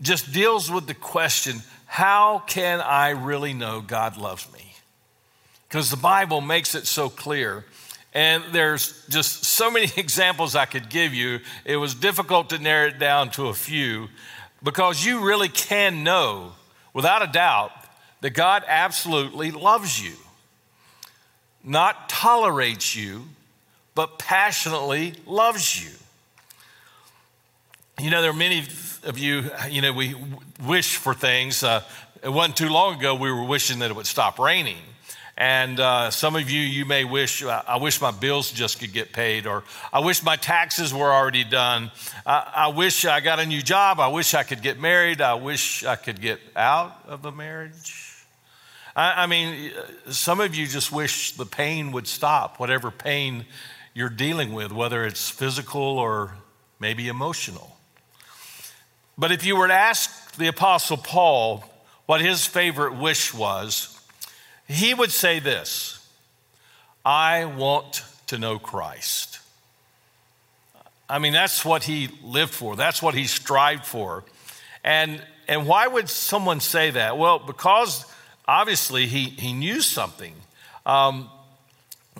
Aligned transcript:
just 0.00 0.32
deals 0.32 0.70
with 0.70 0.86
the 0.86 0.94
question 0.94 1.56
how 1.86 2.38
can 2.46 2.80
i 2.80 3.10
really 3.10 3.52
know 3.52 3.80
god 3.80 4.16
loves 4.16 4.50
me 4.52 4.70
because 5.70 5.88
the 5.88 5.96
Bible 5.96 6.40
makes 6.40 6.74
it 6.74 6.84
so 6.88 7.08
clear. 7.08 7.64
And 8.12 8.42
there's 8.50 9.06
just 9.08 9.44
so 9.44 9.70
many 9.70 9.88
examples 9.96 10.56
I 10.56 10.66
could 10.66 10.90
give 10.90 11.14
you. 11.14 11.38
It 11.64 11.76
was 11.76 11.94
difficult 11.94 12.50
to 12.50 12.58
narrow 12.58 12.88
it 12.88 12.98
down 12.98 13.30
to 13.32 13.46
a 13.46 13.54
few 13.54 14.08
because 14.62 15.04
you 15.04 15.26
really 15.26 15.48
can 15.48 16.04
know 16.04 16.52
without 16.92 17.22
a 17.22 17.26
doubt 17.26 17.72
that 18.20 18.30
God 18.30 18.64
absolutely 18.66 19.50
loves 19.50 20.02
you, 20.02 20.14
not 21.64 22.08
tolerates 22.08 22.94
you, 22.94 23.24
but 23.94 24.18
passionately 24.18 25.14
loves 25.26 25.82
you. 25.82 25.90
You 27.98 28.10
know, 28.10 28.22
there 28.22 28.30
are 28.30 28.34
many 28.34 28.66
of 29.04 29.18
you, 29.18 29.50
you 29.68 29.82
know, 29.82 29.92
we 29.92 30.14
wish 30.64 30.96
for 30.96 31.14
things. 31.14 31.62
Uh, 31.62 31.82
it 32.22 32.28
wasn't 32.28 32.56
too 32.56 32.68
long 32.68 32.98
ago 32.98 33.14
we 33.14 33.30
were 33.30 33.44
wishing 33.44 33.80
that 33.80 33.90
it 33.90 33.94
would 33.96 34.06
stop 34.06 34.38
raining. 34.38 34.78
And 35.40 35.80
uh, 35.80 36.10
some 36.10 36.36
of 36.36 36.50
you, 36.50 36.60
you 36.60 36.84
may 36.84 37.04
wish, 37.04 37.42
uh, 37.42 37.62
I 37.66 37.78
wish 37.78 37.98
my 37.98 38.10
bills 38.10 38.52
just 38.52 38.78
could 38.78 38.92
get 38.92 39.14
paid, 39.14 39.46
or 39.46 39.64
I 39.90 40.00
wish 40.00 40.22
my 40.22 40.36
taxes 40.36 40.92
were 40.92 41.10
already 41.10 41.44
done. 41.44 41.90
I, 42.26 42.52
I 42.54 42.68
wish 42.68 43.06
I 43.06 43.20
got 43.20 43.40
a 43.40 43.46
new 43.46 43.62
job. 43.62 44.00
I 44.00 44.08
wish 44.08 44.34
I 44.34 44.42
could 44.42 44.60
get 44.60 44.78
married. 44.78 45.22
I 45.22 45.32
wish 45.32 45.82
I 45.82 45.96
could 45.96 46.20
get 46.20 46.40
out 46.54 46.94
of 47.08 47.24
a 47.24 47.32
marriage. 47.32 48.26
I, 48.94 49.22
I 49.22 49.26
mean, 49.26 49.72
some 50.10 50.40
of 50.40 50.54
you 50.54 50.66
just 50.66 50.92
wish 50.92 51.32
the 51.32 51.46
pain 51.46 51.92
would 51.92 52.06
stop, 52.06 52.60
whatever 52.60 52.90
pain 52.90 53.46
you're 53.94 54.10
dealing 54.10 54.52
with, 54.52 54.72
whether 54.72 55.06
it's 55.06 55.30
physical 55.30 55.80
or 55.80 56.34
maybe 56.78 57.08
emotional. 57.08 57.78
But 59.16 59.32
if 59.32 59.46
you 59.46 59.56
were 59.56 59.68
to 59.68 59.72
ask 59.72 60.36
the 60.36 60.48
Apostle 60.48 60.98
Paul 60.98 61.64
what 62.04 62.20
his 62.20 62.44
favorite 62.44 62.96
wish 62.96 63.32
was, 63.32 63.89
he 64.70 64.94
would 64.94 65.10
say 65.10 65.40
this 65.40 65.98
I 67.04 67.44
want 67.44 68.04
to 68.28 68.38
know 68.38 68.58
Christ. 68.58 69.40
I 71.08 71.18
mean, 71.18 71.32
that's 71.32 71.64
what 71.64 71.82
he 71.82 72.08
lived 72.22 72.54
for, 72.54 72.76
that's 72.76 73.02
what 73.02 73.14
he 73.14 73.24
strived 73.24 73.84
for. 73.84 74.24
And, 74.84 75.20
and 75.48 75.66
why 75.66 75.86
would 75.88 76.08
someone 76.08 76.60
say 76.60 76.90
that? 76.92 77.18
Well, 77.18 77.38
because 77.40 78.06
obviously 78.46 79.06
he, 79.06 79.24
he 79.24 79.52
knew 79.52 79.80
something. 79.80 80.34
Um, 80.86 81.28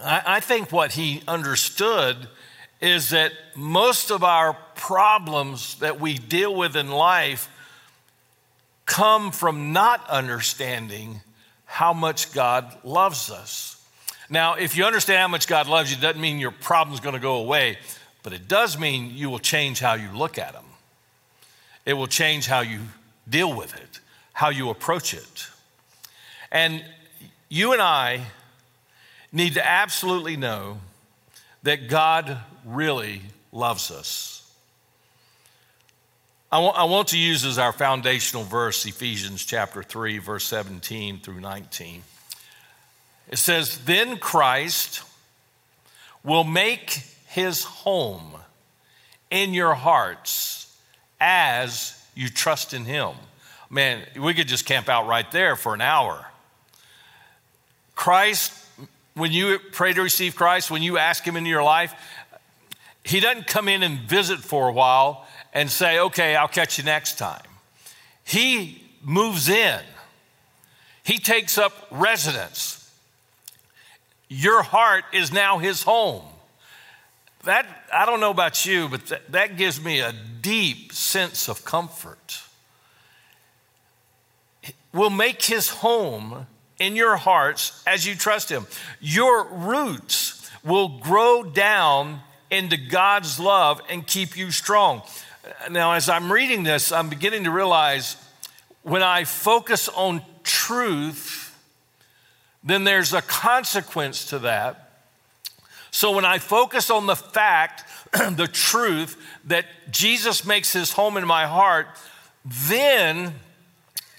I, 0.03 0.23
I 0.27 0.41
think 0.41 0.73
what 0.73 0.93
he 0.93 1.23
understood 1.29 2.29
is 2.81 3.11
that 3.11 3.33
most 3.55 4.11
of 4.11 4.25
our 4.25 4.55
problems 4.75 5.77
that 5.77 6.01
we 6.01 6.19
deal 6.19 6.55
with 6.55 6.75
in 6.75 6.91
life 6.91 7.49
come 8.87 9.31
from 9.31 9.73
not 9.73 10.09
understanding 10.11 11.21
how 11.71 11.93
much 11.93 12.33
God 12.33 12.77
loves 12.83 13.31
us. 13.31 13.81
Now, 14.29 14.55
if 14.55 14.77
you 14.77 14.85
understand 14.85 15.21
how 15.21 15.29
much 15.29 15.47
God 15.47 15.69
loves 15.69 15.89
you, 15.93 15.99
it 15.99 16.01
doesn't 16.01 16.21
mean 16.21 16.41
your 16.41 16.51
problem's 16.51 16.99
going 16.99 17.15
to 17.15 17.21
go 17.21 17.37
away, 17.37 17.79
but 18.25 18.33
it 18.33 18.49
does 18.49 18.77
mean 18.77 19.13
you 19.15 19.31
will 19.31 19.39
change 19.39 19.79
how 19.79 19.95
you 19.95 20.09
look 20.13 20.37
at 20.37 20.53
them. 20.53 20.65
It 21.87 21.93
will 21.93 22.09
change 22.09 22.49
how 22.49 22.61
you 22.61 22.81
deal 23.29 23.57
with 23.57 23.77
it, 23.77 24.01
how 24.33 24.49
you 24.49 24.69
approach 24.69 25.15
it. 25.15 25.47
And 26.51 26.85
you 27.49 27.73
and 27.73 27.81
I 27.81 28.23
need 29.31 29.55
to 29.55 29.65
absolutely 29.65 30.37
know 30.37 30.81
that 31.63 31.89
God 31.89 32.37
really 32.65 33.23
loves 33.53 33.93
us. 33.93 34.40
I 36.53 36.59
want, 36.59 36.77
I 36.77 36.85
want 36.85 37.09
to 37.09 37.19
use 37.19 37.45
as 37.45 37.59
our 37.59 37.73
foundational 37.73 38.43
verse 38.43 38.85
Ephesians 38.85 39.45
chapter 39.45 39.85
3, 39.85 40.19
verse 40.19 40.45
17 40.47 41.21
through 41.21 41.39
19. 41.39 42.03
It 43.29 43.37
says, 43.37 43.79
Then 43.85 44.19
Christ 44.19 45.05
will 46.25 46.43
make 46.43 47.05
his 47.29 47.63
home 47.63 48.33
in 49.31 49.55
your 49.55 49.75
hearts 49.75 50.77
as 51.21 51.97
you 52.17 52.29
trust 52.29 52.75
in 52.75 52.85
him. 52.85 53.13
Man, 53.69 54.03
we 54.19 54.35
could 54.35 54.49
just 54.49 54.67
camp 54.67 54.89
out 54.89 55.07
right 55.07 55.31
there 55.31 55.55
for 55.55 55.73
an 55.73 55.81
hour. 55.81 56.27
Christ, 57.95 58.53
when 59.15 59.31
you 59.31 59.61
pray 59.71 59.93
to 59.93 60.03
receive 60.03 60.35
Christ, 60.35 60.69
when 60.69 60.83
you 60.83 60.99
ask 60.99 61.23
him 61.23 61.37
into 61.37 61.49
your 61.49 61.63
life, 61.63 61.95
he 63.05 63.21
doesn't 63.21 63.47
come 63.47 63.69
in 63.69 63.85
and 63.85 64.01
visit 64.01 64.41
for 64.41 64.69
a 64.69 64.73
while 64.73 65.29
and 65.53 65.71
say, 65.71 65.99
okay, 65.99 66.37
I'll 66.37 66.49
catch 66.49 66.79
you 66.79 66.85
next 66.85 67.19
time. 67.19 67.43
He 68.25 68.83
moves 69.03 69.49
in, 69.49 69.81
he 71.03 71.19
takes 71.19 71.59
up 71.59 71.73
residence. 71.91 72.77
Your 74.29 74.63
heart 74.63 75.05
is 75.13 75.33
now 75.33 75.59
his 75.59 75.83
home. 75.83 76.23
That, 77.45 77.67
I 77.93 78.07
don't 78.07 78.21
know 78.21 78.31
about 78.31 78.65
you, 78.65 78.89
but 78.89 79.07
that, 79.07 79.33
that 79.33 79.57
gives 79.57 79.83
me 79.83 80.01
a 80.01 80.13
deep 80.41 80.93
sense 80.93 81.49
of 81.49 81.65
comfort. 81.65 82.43
Will 84.93 85.11
make 85.11 85.43
his 85.43 85.69
home 85.69 86.47
in 86.79 86.97
your 86.97 87.17
hearts 87.17 87.83
as 87.87 88.07
you 88.07 88.15
trust 88.15 88.51
him. 88.51 88.67
Your 89.01 89.45
roots 89.45 90.51
will 90.65 91.01
grow 91.01 91.43
down 91.43 92.21
into 92.51 92.77
God's 92.77 93.41
love 93.41 93.81
and 93.89 94.07
keep 94.07 94.37
you 94.37 94.51
strong. 94.51 95.03
Now, 95.71 95.93
as 95.93 96.09
I'm 96.09 96.31
reading 96.31 96.65
this, 96.65 96.93
I'm 96.93 97.09
beginning 97.09 97.45
to 97.45 97.51
realize 97.51 98.17
when 98.83 99.03
I 99.03 99.25
focus 99.25 99.89
on 99.89 100.23
truth, 100.43 101.57
then 102.63 102.85
there's 102.85 103.13
a 103.13 103.23
consequence 103.23 104.27
to 104.27 104.41
that. 104.41 104.91
So 105.91 106.13
when 106.13 106.25
I 106.25 106.39
focus 106.39 106.91
on 106.91 107.07
the 107.07 107.17
fact, 107.17 107.85
the 108.13 108.49
truth 108.51 109.17
that 109.47 109.67
Jesus 109.91 110.45
makes 110.45 110.73
his 110.73 110.93
home 110.93 111.17
in 111.17 111.27
my 111.27 111.47
heart, 111.47 111.89
then 112.45 113.35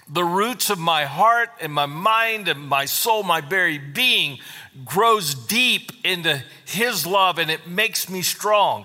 the 0.08 0.24
roots 0.24 0.68
of 0.70 0.78
my 0.78 1.04
heart 1.04 1.50
and 1.60 1.72
my 1.72 1.86
mind 1.86 2.48
and 2.48 2.68
my 2.68 2.84
soul, 2.84 3.22
my 3.22 3.40
very 3.40 3.78
being, 3.78 4.38
grows 4.84 5.34
deep 5.34 5.92
into 6.04 6.42
his 6.66 7.06
love 7.06 7.38
and 7.38 7.50
it 7.50 7.66
makes 7.66 8.08
me 8.08 8.22
strong. 8.22 8.84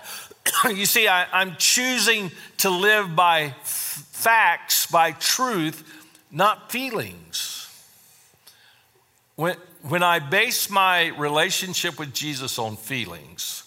you 0.69 0.85
see, 0.85 1.07
I, 1.07 1.41
am 1.41 1.55
choosing 1.57 2.31
to 2.57 2.69
live 2.69 3.15
by 3.15 3.53
facts, 3.63 4.85
by 4.88 5.11
truth, 5.11 5.83
not 6.31 6.71
feelings. 6.71 7.63
When, 9.35 9.55
when 9.83 10.03
I 10.03 10.19
base 10.19 10.69
my 10.69 11.07
relationship 11.07 11.99
with 11.99 12.13
Jesus 12.13 12.57
on 12.57 12.75
feelings, 12.75 13.63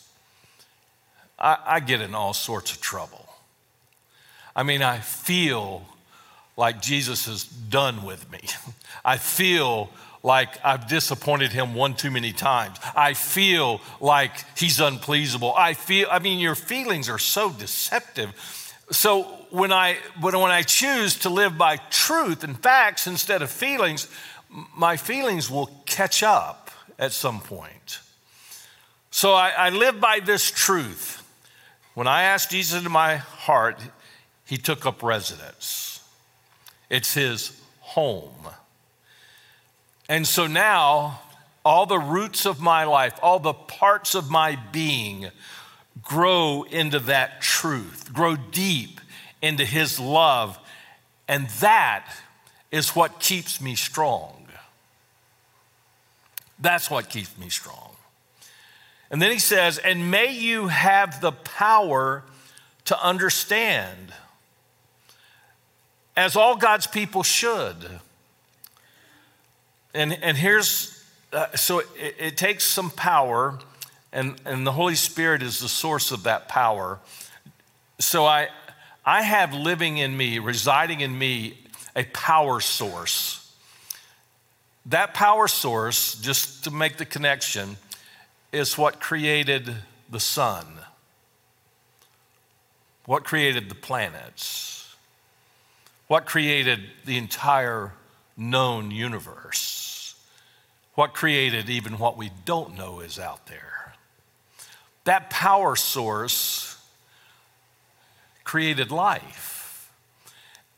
I, 1.38 1.58
I 1.66 1.80
get 1.80 2.00
in 2.00 2.14
all 2.14 2.34
sorts 2.34 2.72
of 2.72 2.80
trouble. 2.80 3.28
I 4.54 4.62
mean, 4.62 4.82
I 4.82 4.98
feel 4.98 5.86
like 6.56 6.82
Jesus 6.82 7.26
is 7.28 7.44
done 7.44 8.02
with 8.02 8.30
me. 8.30 8.40
I 9.04 9.16
feel 9.16 9.90
like 10.22 10.62
I've 10.64 10.88
disappointed 10.88 11.52
him 11.52 11.74
one 11.74 11.94
too 11.94 12.10
many 12.10 12.32
times. 12.32 12.76
I 12.94 13.14
feel 13.14 13.80
like 14.00 14.32
he's 14.58 14.78
unpleasable. 14.78 15.54
I 15.56 15.74
feel, 15.74 16.08
I 16.10 16.18
mean, 16.18 16.38
your 16.38 16.54
feelings 16.54 17.08
are 17.08 17.18
so 17.18 17.50
deceptive. 17.50 18.34
So 18.90 19.22
when 19.50 19.72
I, 19.72 19.96
when 20.20 20.34
I 20.34 20.62
choose 20.62 21.20
to 21.20 21.30
live 21.30 21.56
by 21.56 21.76
truth 21.76 22.44
and 22.44 22.60
facts 22.60 23.06
instead 23.06 23.40
of 23.40 23.50
feelings, 23.50 24.08
my 24.76 24.96
feelings 24.96 25.50
will 25.50 25.70
catch 25.86 26.22
up 26.22 26.70
at 26.98 27.12
some 27.12 27.40
point. 27.40 28.00
So 29.10 29.32
I, 29.32 29.50
I 29.50 29.70
live 29.70 30.00
by 30.00 30.20
this 30.20 30.50
truth. 30.50 31.16
When 31.94 32.06
I 32.06 32.22
asked 32.22 32.50
Jesus 32.50 32.76
into 32.76 32.90
my 32.90 33.16
heart, 33.16 33.80
he 34.44 34.56
took 34.56 34.84
up 34.84 35.02
residence. 35.02 36.04
It's 36.88 37.14
his 37.14 37.60
home. 37.80 38.48
And 40.10 40.26
so 40.26 40.48
now, 40.48 41.20
all 41.64 41.86
the 41.86 41.96
roots 41.96 42.44
of 42.44 42.60
my 42.60 42.82
life, 42.82 43.16
all 43.22 43.38
the 43.38 43.52
parts 43.54 44.16
of 44.16 44.28
my 44.28 44.56
being 44.72 45.28
grow 46.02 46.64
into 46.64 46.98
that 46.98 47.40
truth, 47.40 48.12
grow 48.12 48.34
deep 48.34 49.00
into 49.40 49.64
his 49.64 50.00
love. 50.00 50.58
And 51.28 51.48
that 51.60 52.12
is 52.72 52.96
what 52.96 53.20
keeps 53.20 53.60
me 53.60 53.76
strong. 53.76 54.48
That's 56.58 56.90
what 56.90 57.08
keeps 57.08 57.38
me 57.38 57.48
strong. 57.48 57.94
And 59.12 59.22
then 59.22 59.30
he 59.30 59.38
says, 59.38 59.78
and 59.78 60.10
may 60.10 60.32
you 60.32 60.66
have 60.66 61.20
the 61.20 61.30
power 61.30 62.24
to 62.86 63.00
understand, 63.00 64.12
as 66.16 66.34
all 66.34 66.56
God's 66.56 66.88
people 66.88 67.22
should. 67.22 68.00
And, 69.92 70.12
and 70.22 70.36
here's, 70.36 71.04
uh, 71.32 71.54
so 71.56 71.80
it, 71.80 71.86
it 72.18 72.36
takes 72.36 72.64
some 72.64 72.90
power, 72.90 73.58
and, 74.12 74.36
and 74.44 74.66
the 74.66 74.72
Holy 74.72 74.94
Spirit 74.94 75.42
is 75.42 75.60
the 75.60 75.68
source 75.68 76.12
of 76.12 76.24
that 76.24 76.48
power. 76.48 77.00
So 77.98 78.24
I, 78.24 78.48
I 79.04 79.22
have 79.22 79.52
living 79.52 79.98
in 79.98 80.16
me, 80.16 80.38
residing 80.38 81.00
in 81.00 81.18
me, 81.18 81.58
a 81.96 82.04
power 82.04 82.60
source. 82.60 83.52
That 84.86 85.12
power 85.12 85.48
source, 85.48 86.14
just 86.14 86.64
to 86.64 86.70
make 86.70 86.96
the 86.96 87.04
connection, 87.04 87.76
is 88.52 88.78
what 88.78 89.00
created 89.00 89.74
the 90.08 90.20
sun, 90.20 90.66
what 93.06 93.24
created 93.24 93.68
the 93.68 93.74
planets, 93.74 94.94
what 96.06 96.26
created 96.26 96.80
the 97.04 97.16
entire 97.16 97.92
known 98.40 98.90
universe, 98.90 100.14
what 100.94 101.12
created 101.12 101.68
even 101.68 101.98
what 101.98 102.16
we 102.16 102.30
don't 102.44 102.76
know 102.76 103.00
is 103.00 103.18
out 103.18 103.46
there. 103.46 103.94
That 105.04 105.30
power 105.30 105.76
source 105.76 106.76
created 108.42 108.90
life, 108.90 109.92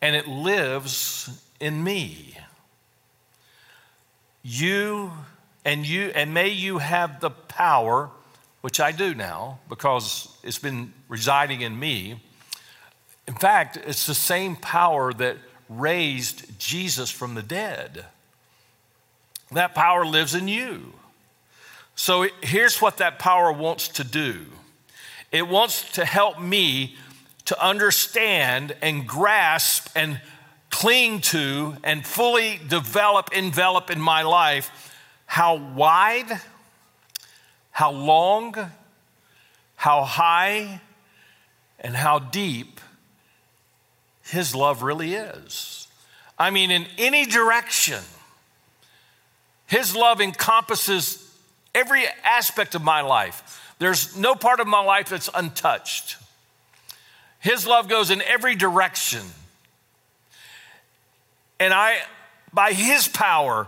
and 0.01 0.15
it 0.15 0.27
lives 0.29 1.43
in 1.61 1.83
me. 1.83 2.37
You 4.43 5.13
and 5.65 5.87
you 5.87 6.11
and 6.15 6.35
may 6.35 6.49
you 6.49 6.79
have 6.79 7.21
the 7.21 7.31
power 7.31 8.11
which 8.61 8.81
I 8.81 8.93
do 8.93 9.15
now 9.15 9.61
because 9.69 10.37
it's 10.43 10.59
been 10.59 10.93
residing 11.09 11.61
in 11.61 11.79
me. 11.79 12.21
In 13.29 13.35
fact, 13.35 13.77
it's 13.77 14.07
the 14.07 14.15
same 14.15 14.57
power 14.57 15.13
that 15.13 15.37
raised 15.79 16.59
Jesus 16.59 17.11
from 17.11 17.35
the 17.35 17.43
dead. 17.43 18.07
That 19.51 19.75
power 19.75 20.05
lives 20.05 20.35
in 20.35 20.49
you. 20.49 20.95
So 21.95 22.29
here's 22.43 22.81
what 22.81 22.99
that 22.99 23.19
power 23.19 23.53
wants 23.53 23.89
to 23.89 24.05
do 24.05 24.47
it 25.31 25.49
wants 25.49 25.93
to 25.93 26.05
help 26.05 26.41
me 26.41 26.97
to 27.47 27.65
understand 27.65 28.77
and 28.83 29.07
grasp 29.07 29.89
and 29.97 30.21
cling 30.71 31.21
to 31.21 31.77
and 31.83 32.05
fully 32.07 32.61
develop, 32.69 33.31
envelop 33.33 33.91
in 33.91 34.01
my 34.01 34.23
life 34.23 34.71
how 35.27 35.57
wide, 35.57 36.41
how 37.71 37.91
long, 37.91 38.55
how 39.77 40.05
high, 40.05 40.81
and 41.79 41.97
how 41.97 42.19
deep 42.19 42.81
His 44.25 44.55
love 44.55 44.83
really 44.83 45.15
is. 45.15 45.89
I 46.39 46.51
mean, 46.51 46.71
in 46.71 46.87
any 46.99 47.27
direction, 47.27 48.01
His 49.67 49.95
love 49.95 50.21
encompasses 50.21 51.19
every 51.75 52.05
aspect 52.25 52.75
of 52.75 52.83
my 52.83 53.01
life. 53.01 53.75
There's 53.79 54.17
no 54.17 54.35
part 54.35 54.61
of 54.61 54.67
my 54.67 54.83
life 54.83 55.09
that's 55.09 55.31
untouched. 55.35 56.17
His 57.41 57.67
love 57.67 57.89
goes 57.89 58.11
in 58.11 58.23
every 58.23 58.55
direction. 58.55 59.23
And 61.59 61.75
I, 61.75 61.99
by 62.53 62.73
His 62.73 63.09
power, 63.09 63.67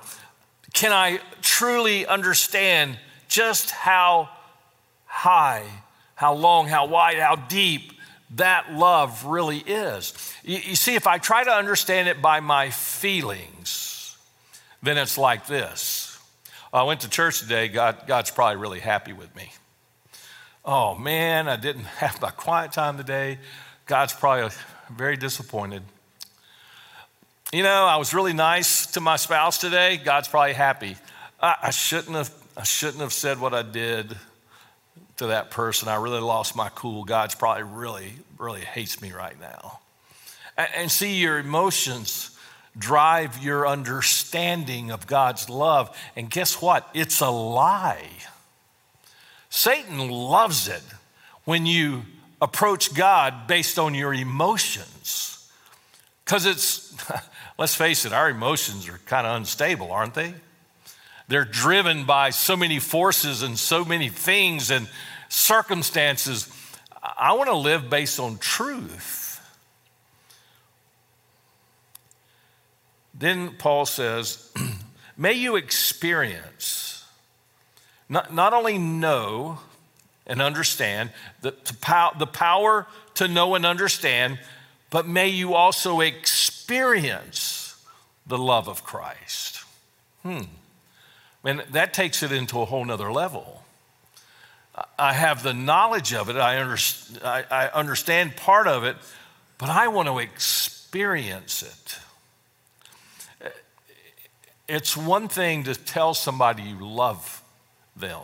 can 0.73 0.93
I 0.93 1.21
truly 1.43 2.07
understand 2.07 2.99
just 3.29 3.71
how 3.71 4.29
high, 5.07 5.65
how 6.15 6.35
long, 6.35 6.69
how 6.69 6.87
wide, 6.87 7.19
how 7.19 7.37
deep 7.37 7.93
that 8.37 8.73
love 8.73 9.25
really 9.25 9.59
is. 9.59 10.13
You, 10.43 10.59
you, 10.59 10.77
see, 10.77 10.95
if 10.95 11.07
I 11.07 11.19
try 11.19 11.45
to 11.45 11.53
understand 11.53 12.09
it 12.09 12.21
by 12.21 12.41
my 12.41 12.71
feelings, 12.71 14.17
then 14.83 14.99
it's 14.99 15.17
like 15.19 15.47
this. 15.47 16.19
I 16.73 16.83
went 16.83 17.01
to 17.01 17.09
church 17.09 17.41
today, 17.41 17.69
God, 17.69 18.03
God's 18.07 18.31
probably 18.31 18.57
really 18.57 18.81
happy 18.81 19.13
with 19.13 19.35
me. 19.37 19.53
Oh 20.65 20.95
man, 20.95 21.49
I 21.49 21.57
didn't 21.57 21.85
have 21.99 22.21
my 22.21 22.31
quiet 22.31 22.73
time 22.73 22.97
today. 22.97 23.39
God's 23.87 24.13
probably 24.13 24.51
very 24.91 25.17
disappointed. 25.17 25.83
You 27.53 27.63
know, 27.63 27.85
I 27.85 27.97
was 27.99 28.13
really 28.15 28.33
nice 28.33 28.87
to 28.93 29.01
my 29.01 29.17
spouse 29.17 29.59
today. 29.59 29.97
God's 29.99 30.27
probably 30.27 30.55
happy. 30.55 30.97
I, 31.41 31.57
I 31.65 31.71
shouldn't 31.71 32.17
have. 32.17 32.33
I 32.57 32.63
shouldn't 32.63 33.01
have 33.01 33.13
said 33.13 33.41
what 33.41 33.53
I 33.53 33.63
did 33.63 34.17
to 35.17 35.27
that 35.29 35.51
person. 35.51 35.89
I 35.89 35.97
really 35.97 36.21
lost 36.21 36.57
my 36.57 36.69
cool. 36.71 37.05
God's 37.05 37.35
probably 37.35 37.63
really, 37.63 38.13
really 38.39 38.61
hates 38.61 39.01
me 39.01 39.13
right 39.13 39.39
now. 39.41 39.81
And, 40.57 40.91
see, 40.91 41.17
your 41.17 41.39
emotions 41.39 42.31
drive 42.77 43.43
your 43.43 43.67
understanding 43.67 44.91
of 44.91 45.07
God's 45.07 45.49
love. 45.49 45.97
And 46.17 46.31
guess 46.31 46.61
what? 46.61 46.89
It's 46.95 47.21
a 47.21 47.31
lie. 47.31 48.09
Satan 49.51 50.09
loves 50.11 50.69
it 50.69 50.83
when 51.45 51.67
you 51.67 52.03
approach 52.41 52.95
God 52.95 53.47
based 53.47 53.79
on 53.79 53.95
your 53.95 54.15
emotions. 54.15 55.49
Because 56.25 56.47
it's, 56.47 56.95
let's 57.59 57.75
face 57.75 58.05
it, 58.05 58.13
our 58.13 58.31
emotions 58.31 58.89
are 58.89 59.01
kind 59.07 59.27
of 59.27 59.37
unstable, 59.37 59.91
aren't 59.93 60.15
they? 60.15 60.35
They're 61.27 61.45
driven 61.45 62.05
by 62.05 62.31
so 62.31 62.57
many 62.57 62.79
forces 62.79 63.43
and 63.43 63.59
so 63.59 63.85
many 63.85 64.09
things 64.09 64.71
and 64.71 64.89
circumstances. 65.35 66.49
I 67.03 67.33
want 67.33 67.49
to 67.49 67.57
live 67.57 67.91
based 67.91 68.21
on 68.21 68.39
truth. 68.39 69.41
Then 73.13 73.55
Paul 73.59 73.87
says, 73.87 74.51
May 75.17 75.35
you 75.35 75.57
experience, 75.57 77.05
not, 78.09 78.35
not 78.35 78.53
only 78.53 78.79
know 78.79 79.59
and 80.27 80.41
understand, 80.43 81.13
the, 81.41 81.55
the 82.19 82.27
power 82.27 82.87
to 83.15 83.29
know 83.29 83.55
and 83.55 83.65
understand, 83.65 84.41
but 84.91 85.07
may 85.07 85.29
you 85.29 85.55
also 85.55 86.01
experience 86.01 87.77
the 88.27 88.39
love 88.39 88.69
of 88.69 88.83
Christ. 88.83 89.65
Hmm. 90.23 90.43
And 91.45 91.61
that 91.73 91.93
takes 91.93 92.23
it 92.23 92.33
into 92.33 92.61
a 92.61 92.65
whole 92.65 92.85
nother 92.85 93.13
level. 93.13 93.64
I 94.99 95.13
have 95.13 95.43
the 95.43 95.55
knowledge 95.55 96.13
of 96.15 96.29
it, 96.29 96.37
I, 96.37 96.61
under, 96.61 96.77
I, 97.25 97.45
I 97.51 97.69
understand 97.69 98.37
part 98.37 98.67
of 98.67 98.85
it, 98.85 98.97
but 99.59 99.69
I 99.69 99.89
want 99.89 100.09
to 100.09 100.19
experience 100.19 101.63
it. 101.63 101.99
It's 104.67 104.97
one 104.97 105.29
thing 105.29 105.65
to 105.65 105.75
tell 105.75 106.15
somebody 106.15 106.63
you 106.63 106.85
love 106.85 107.43
them, 107.97 108.23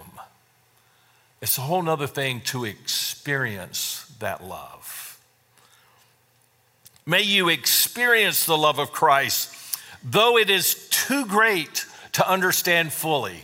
it's 1.40 1.56
a 1.58 1.62
whole 1.62 1.88
other 1.88 2.06
thing 2.06 2.40
to 2.46 2.64
experience 2.64 4.12
that 4.18 4.42
love. 4.42 5.18
May 7.06 7.22
you 7.22 7.48
experience 7.48 8.44
the 8.44 8.58
love 8.58 8.78
of 8.78 8.92
Christ, 8.92 9.54
though 10.02 10.36
it 10.36 10.50
is 10.50 10.88
too 10.90 11.24
great 11.26 11.86
to 12.12 12.28
understand 12.28 12.92
fully. 12.92 13.42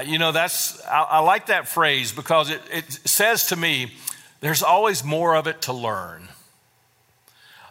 You 0.00 0.18
know, 0.18 0.32
that's, 0.32 0.82
I, 0.86 1.02
I, 1.02 1.18
like 1.18 1.46
that 1.46 1.68
phrase 1.68 2.12
because 2.12 2.48
it, 2.50 2.62
it 2.72 2.92
says 3.04 3.48
to 3.48 3.56
me, 3.56 3.92
there's 4.40 4.62
always 4.62 5.04
more 5.04 5.36
of 5.36 5.46
it 5.46 5.62
to 5.62 5.72
learn. 5.74 6.28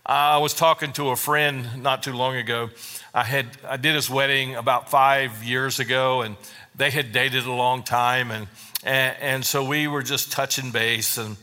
I 0.05 0.37
was 0.37 0.53
talking 0.53 0.93
to 0.93 1.09
a 1.09 1.15
friend 1.15 1.83
not 1.83 2.03
too 2.03 2.13
long 2.13 2.35
ago. 2.35 2.69
I 3.13 3.23
had 3.23 3.47
I 3.67 3.77
did 3.77 3.93
his 3.93 4.09
wedding 4.09 4.55
about 4.55 4.89
five 4.89 5.43
years 5.43 5.79
ago, 5.79 6.21
and 6.21 6.37
they 6.75 6.91
had 6.91 7.11
dated 7.11 7.45
a 7.45 7.51
long 7.51 7.83
time, 7.83 8.31
and 8.31 8.47
and, 8.83 9.17
and 9.21 9.45
so 9.45 9.63
we 9.63 9.87
were 9.87 10.01
just 10.01 10.31
touching 10.31 10.71
base, 10.71 11.17
and 11.17 11.37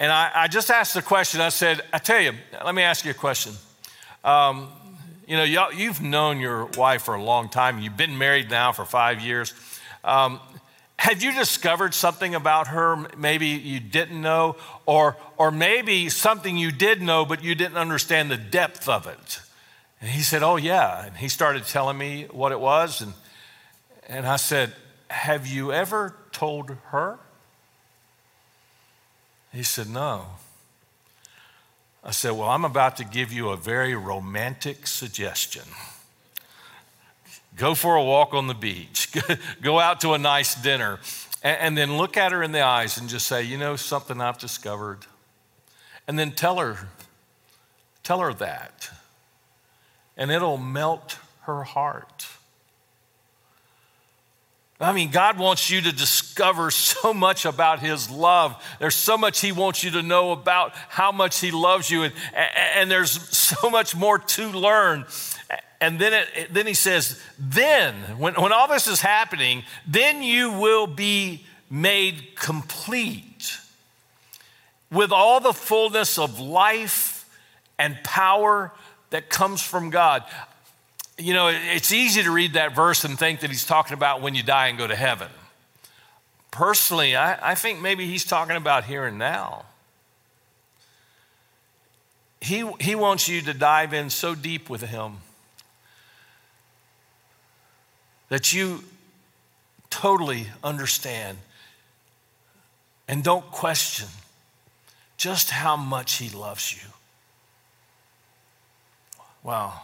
and 0.00 0.10
I, 0.10 0.30
I, 0.34 0.48
just 0.48 0.70
asked 0.70 0.94
the 0.94 1.02
question. 1.02 1.40
I 1.40 1.48
said, 1.48 1.80
I 1.92 1.98
tell 1.98 2.20
you, 2.20 2.32
let 2.64 2.74
me 2.74 2.82
ask 2.82 3.04
you 3.04 3.12
a 3.12 3.14
question. 3.14 3.52
Um, 4.24 4.68
you 5.26 5.36
know, 5.36 5.44
you've 5.44 6.02
known 6.02 6.38
your 6.38 6.66
wife 6.76 7.02
for 7.02 7.14
a 7.14 7.22
long 7.22 7.48
time. 7.48 7.78
You've 7.78 7.96
been 7.96 8.18
married 8.18 8.50
now 8.50 8.72
for 8.72 8.84
five 8.84 9.20
years. 9.20 9.54
Um, 10.06 10.40
have 10.98 11.22
you 11.22 11.32
discovered 11.32 11.92
something 11.94 12.34
about 12.34 12.68
her 12.68 12.96
maybe 13.18 13.48
you 13.48 13.80
didn't 13.80 14.20
know 14.20 14.56
or 14.86 15.16
or 15.36 15.50
maybe 15.50 16.08
something 16.08 16.56
you 16.56 16.72
did 16.72 17.02
know 17.02 17.26
but 17.26 17.44
you 17.44 17.54
didn't 17.54 17.76
understand 17.76 18.30
the 18.30 18.36
depth 18.36 18.88
of 18.88 19.06
it? 19.06 19.40
And 20.00 20.08
he 20.08 20.22
said 20.22 20.42
oh 20.42 20.56
yeah. 20.56 21.04
And 21.04 21.16
he 21.16 21.28
started 21.28 21.66
telling 21.66 21.98
me 21.98 22.28
what 22.30 22.52
it 22.52 22.60
was 22.60 23.02
and 23.02 23.12
and 24.08 24.26
i 24.26 24.36
said 24.36 24.72
have 25.08 25.46
you 25.46 25.72
ever 25.72 26.14
told 26.32 26.70
her? 26.90 27.18
He 29.52 29.62
said 29.62 29.88
no. 29.88 30.26
I 32.02 32.12
said 32.12 32.32
well 32.32 32.48
i'm 32.48 32.64
about 32.64 32.96
to 32.98 33.04
give 33.04 33.32
you 33.32 33.50
a 33.50 33.56
very 33.56 33.94
romantic 33.94 34.86
suggestion 34.86 35.64
Go 37.56 37.74
for 37.74 37.96
a 37.96 38.04
walk 38.04 38.34
on 38.34 38.46
the 38.46 38.54
beach. 38.54 39.14
Go 39.62 39.78
out 39.80 40.00
to 40.02 40.12
a 40.12 40.18
nice 40.18 40.54
dinner. 40.54 41.00
And, 41.42 41.78
then 41.78 41.96
look 41.96 42.16
at 42.16 42.32
her 42.32 42.42
in 42.42 42.52
the 42.52 42.62
eyes 42.62 42.98
and 42.98 43.08
just 43.08 43.26
say, 43.26 43.42
you 43.42 43.56
know, 43.56 43.76
something 43.76 44.20
I've 44.20 44.38
discovered. 44.38 45.06
And 46.08 46.18
then 46.18 46.32
tell 46.32 46.58
her, 46.58 46.88
tell 48.02 48.20
her 48.20 48.34
that. 48.34 48.90
And 50.16 50.30
it'll 50.30 50.58
melt 50.58 51.18
her 51.42 51.62
heart. 51.62 52.26
I 54.78 54.92
mean, 54.92 55.10
God 55.10 55.38
wants 55.38 55.70
you 55.70 55.80
to 55.80 55.92
discover 55.92 56.70
so 56.70 57.14
much 57.14 57.46
about 57.46 57.80
His 57.80 58.10
love. 58.10 58.62
There's 58.78 58.94
so 58.94 59.16
much 59.16 59.40
He 59.40 59.52
wants 59.52 59.82
you 59.82 59.92
to 59.92 60.02
know 60.02 60.32
about 60.32 60.74
how 60.88 61.12
much 61.12 61.40
He 61.40 61.50
loves 61.50 61.90
you, 61.90 62.02
and, 62.02 62.12
and 62.74 62.90
there's 62.90 63.10
so 63.36 63.70
much 63.70 63.96
more 63.96 64.18
to 64.18 64.48
learn. 64.48 65.06
And 65.86 66.00
then, 66.00 66.26
it, 66.34 66.52
then 66.52 66.66
he 66.66 66.74
says, 66.74 67.22
then, 67.38 67.94
when, 68.18 68.34
when 68.34 68.52
all 68.52 68.66
this 68.66 68.88
is 68.88 69.00
happening, 69.00 69.62
then 69.86 70.20
you 70.20 70.50
will 70.50 70.88
be 70.88 71.46
made 71.70 72.34
complete 72.34 73.56
with 74.90 75.12
all 75.12 75.38
the 75.38 75.52
fullness 75.52 76.18
of 76.18 76.40
life 76.40 77.24
and 77.78 78.02
power 78.02 78.72
that 79.10 79.30
comes 79.30 79.62
from 79.62 79.90
God. 79.90 80.24
You 81.18 81.34
know, 81.34 81.52
it's 81.54 81.92
easy 81.92 82.24
to 82.24 82.32
read 82.32 82.54
that 82.54 82.74
verse 82.74 83.04
and 83.04 83.16
think 83.16 83.38
that 83.38 83.50
he's 83.50 83.64
talking 83.64 83.94
about 83.94 84.20
when 84.20 84.34
you 84.34 84.42
die 84.42 84.66
and 84.66 84.76
go 84.76 84.88
to 84.88 84.96
heaven. 84.96 85.28
Personally, 86.50 87.14
I, 87.14 87.52
I 87.52 87.54
think 87.54 87.80
maybe 87.80 88.06
he's 88.06 88.24
talking 88.24 88.56
about 88.56 88.86
here 88.86 89.04
and 89.04 89.18
now. 89.18 89.66
He, 92.40 92.68
he 92.80 92.96
wants 92.96 93.28
you 93.28 93.40
to 93.42 93.54
dive 93.54 93.94
in 93.94 94.10
so 94.10 94.34
deep 94.34 94.68
with 94.68 94.82
him 94.82 95.18
that 98.28 98.52
you 98.52 98.84
totally 99.90 100.46
understand 100.62 101.38
and 103.08 103.22
don't 103.22 103.50
question 103.50 104.08
just 105.16 105.50
how 105.50 105.76
much 105.76 106.14
He 106.14 106.28
loves 106.28 106.74
you. 106.74 106.90
Wow. 109.42 109.80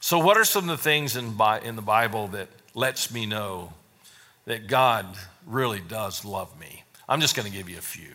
So, 0.00 0.18
what 0.18 0.38
are 0.38 0.44
some 0.44 0.68
of 0.68 0.78
the 0.78 0.82
things 0.82 1.16
in, 1.16 1.38
in 1.62 1.76
the 1.76 1.82
Bible 1.82 2.28
that 2.28 2.48
lets 2.74 3.12
me 3.12 3.26
know 3.26 3.72
that 4.46 4.66
God 4.66 5.06
really 5.46 5.80
does 5.80 6.24
love 6.24 6.58
me? 6.58 6.84
I'm 7.08 7.20
just 7.20 7.36
going 7.36 7.46
to 7.46 7.56
give 7.56 7.68
you 7.68 7.76
a 7.76 7.82
few. 7.82 8.14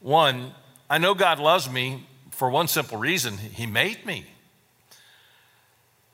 One, 0.00 0.52
I 0.88 0.98
know 0.98 1.14
God 1.14 1.38
loves 1.38 1.70
me 1.70 2.06
for 2.30 2.50
one 2.50 2.68
simple 2.68 2.98
reason 2.98 3.38
He 3.38 3.64
made 3.66 4.04
me. 4.04 4.26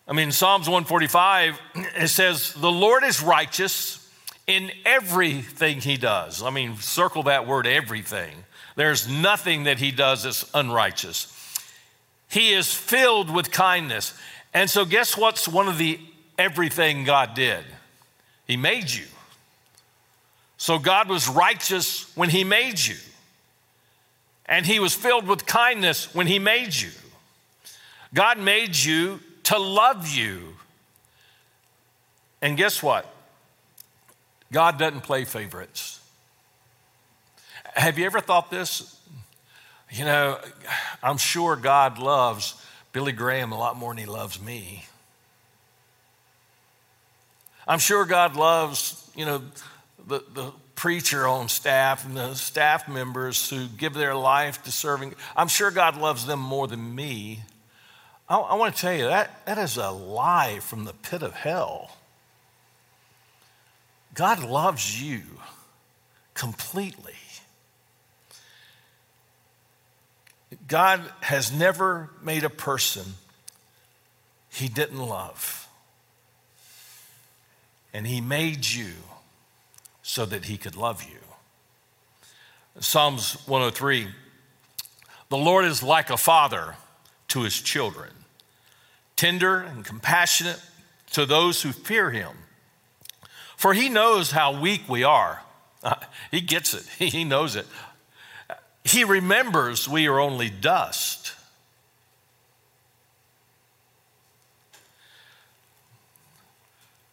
I 0.08 0.12
mean, 0.12 0.30
Psalms 0.30 0.68
145, 0.68 1.60
it 1.96 2.08
says, 2.08 2.54
The 2.54 2.70
Lord 2.70 3.02
is 3.02 3.22
righteous 3.22 4.08
in 4.46 4.70
everything 4.84 5.80
he 5.80 5.96
does. 5.96 6.42
I 6.42 6.50
mean, 6.50 6.76
circle 6.76 7.24
that 7.24 7.46
word 7.46 7.66
everything. 7.66 8.32
There's 8.76 9.08
nothing 9.08 9.64
that 9.64 9.78
he 9.78 9.90
does 9.90 10.22
that's 10.22 10.48
unrighteous. 10.54 11.32
He 12.28 12.52
is 12.52 12.72
filled 12.72 13.34
with 13.34 13.50
kindness. 13.50 14.14
And 14.54 14.70
so, 14.70 14.84
guess 14.84 15.16
what's 15.16 15.48
one 15.48 15.66
of 15.66 15.78
the 15.78 15.98
everything 16.38 17.04
God 17.04 17.34
did? 17.34 17.64
He 18.46 18.56
made 18.56 18.90
you. 18.90 19.06
So, 20.56 20.78
God 20.78 21.08
was 21.08 21.28
righteous 21.28 22.16
when 22.16 22.30
he 22.30 22.44
made 22.44 22.78
you. 22.78 22.96
And 24.46 24.64
he 24.64 24.78
was 24.78 24.94
filled 24.94 25.26
with 25.26 25.46
kindness 25.46 26.14
when 26.14 26.28
he 26.28 26.38
made 26.38 26.74
you. 26.74 26.90
God 28.14 28.38
made 28.38 28.76
you 28.76 29.20
to 29.46 29.58
love 29.58 30.08
you. 30.08 30.56
And 32.42 32.56
guess 32.56 32.82
what? 32.82 33.12
God 34.52 34.78
doesn't 34.78 35.02
play 35.02 35.24
favorites. 35.24 36.00
Have 37.74 37.98
you 37.98 38.06
ever 38.06 38.20
thought 38.20 38.50
this? 38.50 38.98
You 39.90 40.04
know, 40.04 40.38
I'm 41.02 41.16
sure 41.16 41.56
God 41.56 41.98
loves 41.98 42.60
Billy 42.92 43.12
Graham 43.12 43.52
a 43.52 43.58
lot 43.58 43.76
more 43.76 43.92
than 43.92 43.98
he 43.98 44.06
loves 44.06 44.40
me. 44.40 44.84
I'm 47.68 47.78
sure 47.78 48.04
God 48.04 48.36
loves, 48.36 49.10
you 49.14 49.26
know, 49.26 49.42
the, 50.06 50.22
the 50.32 50.52
preacher 50.74 51.26
on 51.26 51.48
staff 51.48 52.04
and 52.04 52.16
the 52.16 52.34
staff 52.34 52.88
members 52.88 53.50
who 53.50 53.66
give 53.66 53.94
their 53.94 54.14
life 54.14 54.62
to 54.64 54.72
serving. 54.72 55.14
I'm 55.36 55.48
sure 55.48 55.70
God 55.70 55.96
loves 55.96 56.26
them 56.26 56.40
more 56.40 56.66
than 56.68 56.94
me. 56.94 57.42
I, 58.28 58.38
I 58.38 58.54
want 58.54 58.74
to 58.74 58.80
tell 58.80 58.94
you 58.94 59.04
that 59.04 59.44
that 59.46 59.58
is 59.58 59.76
a 59.76 59.90
lie 59.90 60.58
from 60.60 60.84
the 60.84 60.92
pit 60.92 61.22
of 61.22 61.34
hell. 61.34 61.96
God 64.14 64.42
loves 64.42 65.02
you 65.02 65.22
completely. 66.34 67.12
God 70.66 71.02
has 71.20 71.52
never 71.52 72.10
made 72.22 72.44
a 72.44 72.50
person 72.50 73.04
he 74.50 74.68
didn't 74.68 75.00
love. 75.00 75.68
And 77.92 78.06
he 78.06 78.20
made 78.20 78.68
you 78.68 78.92
so 80.02 80.24
that 80.24 80.46
he 80.46 80.56
could 80.56 80.76
love 80.76 81.02
you. 81.02 81.18
Psalms 82.80 83.34
103 83.46 84.08
The 85.28 85.36
Lord 85.36 85.64
is 85.64 85.82
like 85.82 86.10
a 86.10 86.16
father 86.16 86.76
to 87.36 87.42
his 87.42 87.60
children, 87.60 88.08
tender 89.14 89.58
and 89.58 89.84
compassionate 89.84 90.58
to 91.12 91.26
those 91.26 91.60
who 91.60 91.70
fear 91.70 92.10
him. 92.10 92.32
For 93.58 93.74
he 93.74 93.90
knows 93.90 94.30
how 94.30 94.58
weak 94.58 94.88
we 94.88 95.04
are. 95.04 95.42
he 96.30 96.40
gets 96.40 96.72
it, 96.72 96.86
he 96.98 97.24
knows 97.24 97.54
it. 97.54 97.66
He 98.84 99.04
remembers 99.04 99.86
we 99.86 100.06
are 100.06 100.18
only 100.18 100.48
dust. 100.48 101.34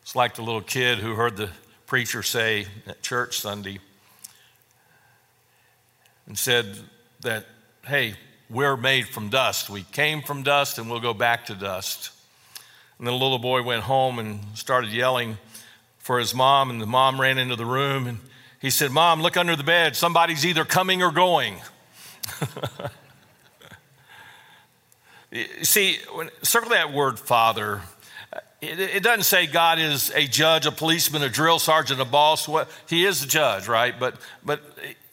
It's 0.03 0.15
like 0.15 0.36
the 0.36 0.44
little 0.44 0.62
kid 0.62 1.00
who 1.00 1.15
heard 1.15 1.36
the 1.36 1.50
preacher 1.86 2.24
say 2.24 2.68
at 2.88 3.01
church 3.01 3.42
Sunday 3.42 3.80
and 6.27 6.38
said 6.38 6.77
that, 7.24 7.46
hey, 7.86 8.15
we're 8.50 8.78
made 8.78 9.08
from 9.08 9.30
dust. 9.30 9.70
We 9.70 9.84
came 9.84 10.22
from 10.22 10.44
dust 10.44 10.78
and 10.78 10.90
we'll 10.90 11.00
go 11.00 11.14
back 11.14 11.46
to 11.48 11.56
dust. 11.56 12.12
And 12.98 13.08
then 13.08 13.14
the 13.14 13.20
little 13.20 13.40
boy 13.40 13.64
went 13.64 13.84
home 13.84 14.20
and 14.20 14.40
started 14.54 14.92
yelling 14.92 15.38
for 15.98 16.20
his 16.20 16.36
mom, 16.36 16.70
and 16.70 16.82
the 16.82 16.86
mom 16.86 17.20
ran 17.20 17.38
into 17.38 17.56
the 17.56 17.66
room 17.66 18.08
and 18.08 18.20
he 18.64 18.70
said, 18.70 18.92
Mom, 18.92 19.22
look 19.22 19.36
under 19.36 19.58
the 19.58 19.64
bed. 19.64 19.96
Somebody's 19.98 20.46
either 20.46 20.64
coming 20.64 21.04
or 21.04 21.12
going. 21.12 21.56
See, 25.64 25.98
when, 26.14 26.30
circle 26.44 26.70
that 26.70 26.94
word 26.94 27.20
father. 27.20 27.82
It, 28.62 28.80
it, 28.80 29.04
doesn't 29.04 29.24
say 29.24 29.48
God 29.48 29.80
is 29.80 30.12
a 30.12 30.26
judge, 30.28 30.66
a 30.66 30.72
policeman, 30.72 31.24
a 31.24 31.30
drill 31.30 31.60
sergeant, 31.60 32.00
a 32.00 32.06
boss. 32.06 32.48
What, 32.48 32.70
he 32.88 33.04
is 33.06 33.22
a 33.22 33.28
judge, 33.28 33.68
right? 33.68 34.00
But, 34.00 34.16
but 34.46 34.62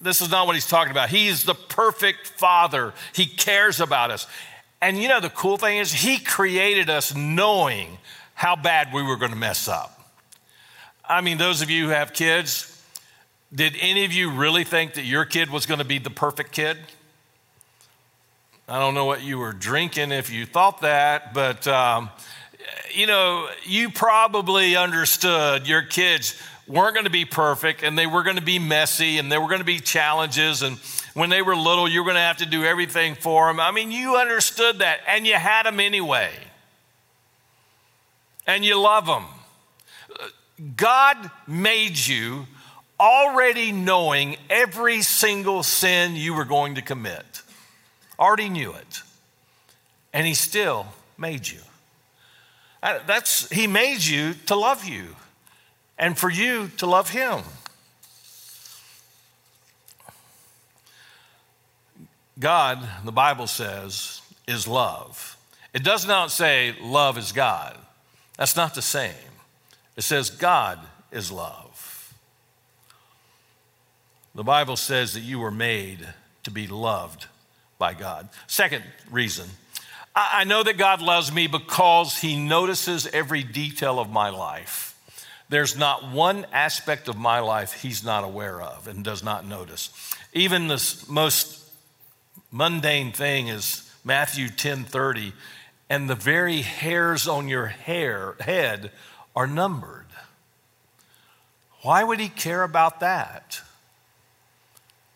this 0.01 0.23
is 0.23 0.31
not 0.31 0.47
what 0.47 0.55
he's 0.57 0.67
talking 0.67 0.91
about. 0.91 1.11
He's 1.11 1.45
the 1.45 1.55
perfect 1.55 2.27
father. 2.27 2.95
He 3.15 3.27
cares 3.27 3.81
about 3.81 4.11
us. 4.11 4.27
And 4.81 4.97
you 4.97 5.09
know, 5.09 5.21
the 5.21 5.31
cool 5.31 5.59
thing 5.59 5.79
is, 5.79 5.93
he 5.93 6.19
created 6.19 6.89
us 6.89 7.15
knowing 7.15 7.99
how 8.35 8.57
bad 8.57 8.93
we 8.95 9.03
were 9.03 9.17
going 9.17 9.33
to 9.33 9.37
mess 9.37 9.69
up. 9.69 9.97
I 11.07 11.21
mean, 11.21 11.37
those 11.39 11.61
of 11.61 11.69
you 11.71 11.87
who 11.87 11.91
have 11.91 12.15
kids, 12.15 12.83
did 13.55 13.75
any 13.81 14.05
of 14.05 14.13
you 14.13 14.31
really 14.31 14.65
think 14.65 14.95
that 14.95 15.05
your 15.05 15.25
kid 15.25 15.51
was 15.51 15.67
going 15.67 15.81
to 15.81 15.85
be 15.85 15.99
the 15.99 16.11
perfect 16.11 16.53
kid? 16.53 16.79
I 18.69 18.79
don't 18.79 18.95
know 18.95 19.05
what 19.05 19.23
you 19.23 19.37
were 19.39 19.53
drinking 19.53 20.13
if 20.13 20.31
you 20.31 20.47
thought 20.47 20.83
that, 20.83 21.35
but 21.35 21.67
um, 21.67 22.09
you 22.95 23.07
know, 23.07 23.49
you 23.65 23.91
probably 23.91 24.77
understood 24.77 25.67
your 25.67 25.83
kids 25.83 26.41
weren't 26.71 26.95
going 26.95 27.05
to 27.05 27.11
be 27.11 27.25
perfect 27.25 27.83
and 27.83 27.99
they 27.99 28.07
were 28.07 28.23
going 28.23 28.37
to 28.37 28.43
be 28.43 28.59
messy 28.59 29.19
and 29.19 29.31
there 29.31 29.41
were 29.41 29.49
going 29.49 29.61
to 29.61 29.65
be 29.65 29.81
challenges. 29.81 30.63
And 30.63 30.79
when 31.15 31.29
they 31.29 31.43
were 31.43 31.57
little, 31.57 31.89
you 31.89 32.01
were 32.01 32.05
going 32.05 32.17
to 32.17 32.21
have 32.21 32.39
to 32.39 32.47
do 32.47 32.65
everything 32.65 33.17
for 33.17 33.49
them. 33.49 33.59
I 33.59 33.73
mean, 33.73 33.91
you 33.91 34.17
understood 34.17 34.79
that 34.79 35.01
and 35.07 35.27
you 35.27 35.35
had 35.35 35.65
them 35.65 35.81
anyway. 35.81 36.31
And 38.47 38.65
you 38.65 38.81
love 38.81 39.07
them. 39.07 39.25
God 40.77 41.31
made 41.47 41.99
you 41.99 42.47
already 42.99 43.73
knowing 43.73 44.37
every 44.49 45.03
single 45.03 45.63
sin 45.63 46.17
you 46.17 46.35
were 46.35 46.45
going 46.45 46.77
to 46.77 46.83
commit. 46.83 47.43
Already 48.19 48.49
knew 48.49 48.73
it. 48.73 49.03
And 50.13 50.27
He 50.27 50.35
still 50.35 50.87
made 51.17 51.49
you. 51.49 51.61
That's, 52.83 53.49
he 53.51 53.67
made 53.67 54.03
you 54.03 54.35
to 54.47 54.55
love 54.57 54.87
you 54.87 55.15
and 56.01 56.19
for 56.19 56.31
you 56.31 56.69
to 56.79 56.87
love 56.87 57.11
Him. 57.11 57.41
God, 62.39 62.81
the 63.05 63.13
Bible 63.13 63.47
says, 63.47 64.23
is 64.49 64.67
love. 64.67 65.37
It 65.75 65.85
does 65.85 66.07
not 66.07 66.33
say 66.33 66.75
love 66.81 67.19
is 67.19 67.33
God. 67.33 67.77
That's 68.39 68.57
not 68.57 68.75
the 68.75 68.83
same. 68.83 69.13
It 69.97 70.03
says 70.03 70.31
God 70.31 70.81
is 71.13 71.31
love. 71.31 72.15
The 74.35 74.43
Bible 74.43 74.77
says 74.77 75.13
that 75.13 75.21
you 75.21 75.39
were 75.39 75.51
made 75.51 76.07
to 76.45 76.51
be 76.51 76.67
loved 76.67 77.27
by 77.79 77.93
God. 77.93 78.31
Second 78.47 78.85
reason 79.11 79.49
I 80.17 80.45
know 80.45 80.63
that 80.63 80.77
God 80.77 81.03
loves 81.03 81.31
me 81.31 81.47
because 81.47 82.19
He 82.19 82.37
notices 82.37 83.07
every 83.07 83.45
detail 83.45 84.01
of 84.01 84.11
my 84.11 84.31
life. 84.31 84.90
There's 85.51 85.77
not 85.77 86.13
one 86.13 86.47
aspect 86.53 87.09
of 87.09 87.19
my 87.19 87.41
life 87.41 87.73
He's 87.73 88.05
not 88.05 88.25
aware 88.25 88.63
of 88.63 88.87
and 88.87 89.05
does 89.05 89.23
not 89.23 89.45
notice. 89.45 89.91
Even 90.33 90.69
the 90.69 91.05
most 91.09 91.63
mundane 92.53 93.11
thing 93.13 93.49
is 93.49 93.91
Matthew 94.05 94.49
10 94.49 94.85
30, 94.85 95.33
and 95.91 96.09
the 96.09 96.15
very 96.15 96.63
hairs 96.63 97.27
on 97.27 97.49
your 97.49 97.67
hair, 97.67 98.37
head 98.39 98.93
are 99.35 99.49
numbered. 99.49 100.07
Why 101.83 102.05
would 102.05 102.21
He 102.21 102.29
care 102.29 102.63
about 102.63 103.01
that? 103.01 103.61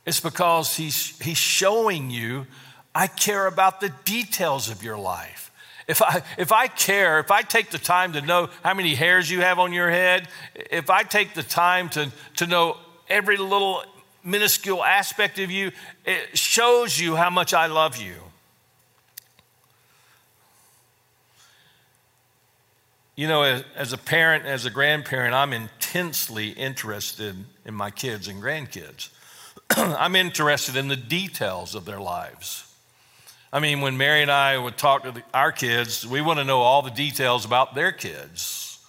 It's 0.04 0.20
because 0.20 0.76
He's, 0.76 1.16
he's 1.20 1.38
showing 1.38 2.10
you 2.10 2.46
I 2.92 3.06
care 3.06 3.46
about 3.46 3.80
the 3.80 3.92
details 4.04 4.68
of 4.68 4.82
your 4.82 4.98
life. 4.98 5.43
If 5.86 6.00
I, 6.00 6.22
if 6.38 6.50
I 6.50 6.66
care, 6.66 7.20
if 7.20 7.30
I 7.30 7.42
take 7.42 7.70
the 7.70 7.78
time 7.78 8.14
to 8.14 8.22
know 8.22 8.48
how 8.62 8.74
many 8.74 8.94
hairs 8.94 9.30
you 9.30 9.40
have 9.40 9.58
on 9.58 9.72
your 9.72 9.90
head, 9.90 10.28
if 10.54 10.88
I 10.88 11.02
take 11.02 11.34
the 11.34 11.42
time 11.42 11.90
to, 11.90 12.10
to 12.36 12.46
know 12.46 12.78
every 13.08 13.36
little 13.36 13.82
minuscule 14.22 14.82
aspect 14.82 15.38
of 15.38 15.50
you, 15.50 15.72
it 16.06 16.38
shows 16.38 16.98
you 16.98 17.16
how 17.16 17.28
much 17.28 17.52
I 17.52 17.66
love 17.66 17.98
you. 17.98 18.14
You 23.16 23.28
know, 23.28 23.42
as, 23.42 23.64
as 23.76 23.92
a 23.92 23.98
parent, 23.98 24.44
as 24.44 24.64
a 24.64 24.70
grandparent, 24.70 25.34
I'm 25.34 25.52
intensely 25.52 26.48
interested 26.48 27.36
in 27.64 27.74
my 27.74 27.90
kids 27.90 28.26
and 28.26 28.42
grandkids. 28.42 29.10
I'm 29.76 30.16
interested 30.16 30.74
in 30.76 30.88
the 30.88 30.96
details 30.96 31.74
of 31.74 31.84
their 31.84 32.00
lives. 32.00 32.73
I 33.54 33.60
mean, 33.60 33.82
when 33.82 33.96
Mary 33.96 34.20
and 34.20 34.32
I 34.32 34.58
would 34.58 34.76
talk 34.76 35.04
to 35.04 35.12
the, 35.12 35.22
our 35.32 35.52
kids, 35.52 36.04
we 36.04 36.20
want 36.20 36.40
to 36.40 36.44
know 36.44 36.62
all 36.62 36.82
the 36.82 36.90
details 36.90 37.44
about 37.44 37.76
their 37.76 37.92
kids. 37.92 38.80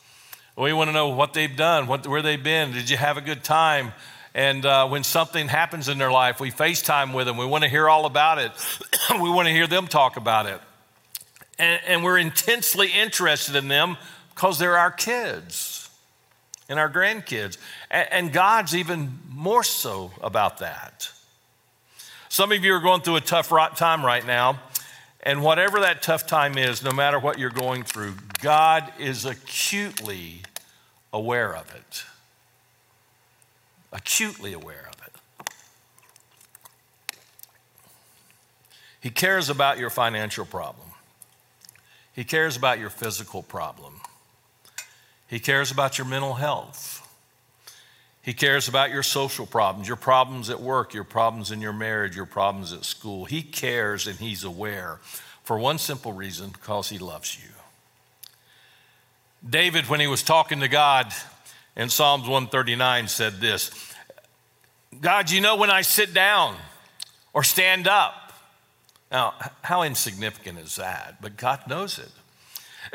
We 0.58 0.74
want 0.74 0.88
to 0.88 0.92
know 0.92 1.10
what 1.10 1.34
they've 1.34 1.56
done, 1.56 1.86
what, 1.86 2.08
where 2.08 2.24
they've 2.24 2.44
been. 2.44 2.72
Did 2.72 2.90
you 2.90 2.98
have 2.98 3.16
a 3.16 3.22
good 3.22 3.44
time? 3.44 3.94
And 4.34 4.66
uh, 4.66 4.88
when 4.88 5.04
something 5.04 5.48
happens 5.48 5.88
in 5.88 6.00
their 6.00 6.12
life, 6.12 6.40
we 6.40 6.50
FaceTime 6.50 7.14
with 7.14 7.28
them. 7.28 7.38
We 7.38 7.46
want 7.46 7.64
to 7.64 7.70
hear 7.70 7.88
all 7.88 8.08
about 8.08 8.40
it. 8.40 8.52
we 9.22 9.30
want 9.30 9.48
to 9.48 9.54
hear 9.54 9.68
them 9.68 9.86
talk 9.86 10.18
about 10.18 10.48
it. 10.48 10.60
And, 11.60 11.80
and 11.86 12.04
we're 12.04 12.18
intensely 12.18 12.90
interested 12.92 13.56
in 13.56 13.68
them 13.68 13.98
because 14.34 14.58
they're 14.58 14.80
our 14.80 14.90
kids 14.90 15.92
and 16.68 16.80
our 16.80 16.90
grandkids. 16.90 17.60
And, 17.92 18.08
and 18.12 18.34
God's 18.34 18.76
even 18.76 19.20
more 19.30 19.64
so 19.64 20.12
about 20.24 20.58
that. 20.58 21.12
Some 22.36 22.52
of 22.52 22.66
you 22.66 22.74
are 22.74 22.82
going 22.82 23.00
through 23.00 23.16
a 23.16 23.22
tough 23.22 23.48
time 23.78 24.06
right 24.06 24.28
now, 24.28 24.60
and 25.24 25.42
whatever 25.42 25.80
that 25.80 26.02
tough 26.02 26.28
time 26.28 26.58
is, 26.58 26.84
no 26.84 26.92
matter 26.92 27.18
what 27.18 27.40
you're 27.40 27.50
going 27.50 27.84
through, 27.84 28.16
God 28.42 28.92
is 29.00 29.24
acutely 29.24 30.42
aware 31.14 31.56
of 31.56 31.74
it. 31.74 32.04
Acutely 33.94 34.52
aware 34.52 34.90
of 34.90 34.98
it. 35.08 35.14
He 39.00 39.10
cares 39.10 39.50
about 39.50 39.78
your 39.78 39.90
financial 39.90 40.44
problem. 40.44 40.90
He 42.12 42.26
cares 42.26 42.58
about 42.58 42.80
your 42.80 42.90
physical 42.90 43.44
problem. 43.44 44.02
He 45.26 45.40
cares 45.40 45.72
about 45.72 45.98
your 45.98 46.06
mental 46.06 46.34
health. 46.34 46.95
He 48.26 48.34
cares 48.34 48.68
about 48.68 48.90
your 48.90 49.04
social 49.04 49.46
problems, 49.46 49.88
your 49.88 49.98
problems 49.98 50.50
at 50.50 50.60
work, 50.60 50.96
your 50.96 51.04
problems 51.04 51.52
in 51.52 51.62
your 51.62 51.74
marriage, 51.74 52.16
your 52.16 52.26
problems 52.26 52.74
at 52.74 52.84
school. 52.84 53.26
He 53.26 53.44
cares 53.44 54.08
and 54.08 54.18
He's 54.18 54.44
aware 54.44 55.00
for 55.44 55.60
one 55.60 55.78
simple 55.78 56.12
reason 56.12 56.50
because 56.50 56.90
He 56.90 56.98
loves 56.98 57.38
you. 57.38 57.52
David, 59.48 59.88
when 59.90 60.00
he 60.00 60.08
was 60.08 60.24
talking 60.24 60.62
to 60.62 60.68
God 60.68 61.14
in 61.76 61.90
Psalms 61.90 62.24
139, 62.24 63.08
said 63.08 63.40
this 63.40 63.94
God, 65.00 65.30
you 65.30 65.40
know 65.40 65.56
when 65.56 65.70
I 65.70 65.82
sit 65.82 66.12
down 66.12 66.56
or 67.32 67.44
stand 67.44 67.88
up. 67.88 68.34
Now, 69.12 69.36
how 69.62 69.84
insignificant 69.84 70.58
is 70.58 70.78
that? 70.78 71.22
But 71.22 71.38
God 71.38 71.68
knows 71.68 72.00
it. 72.00 72.10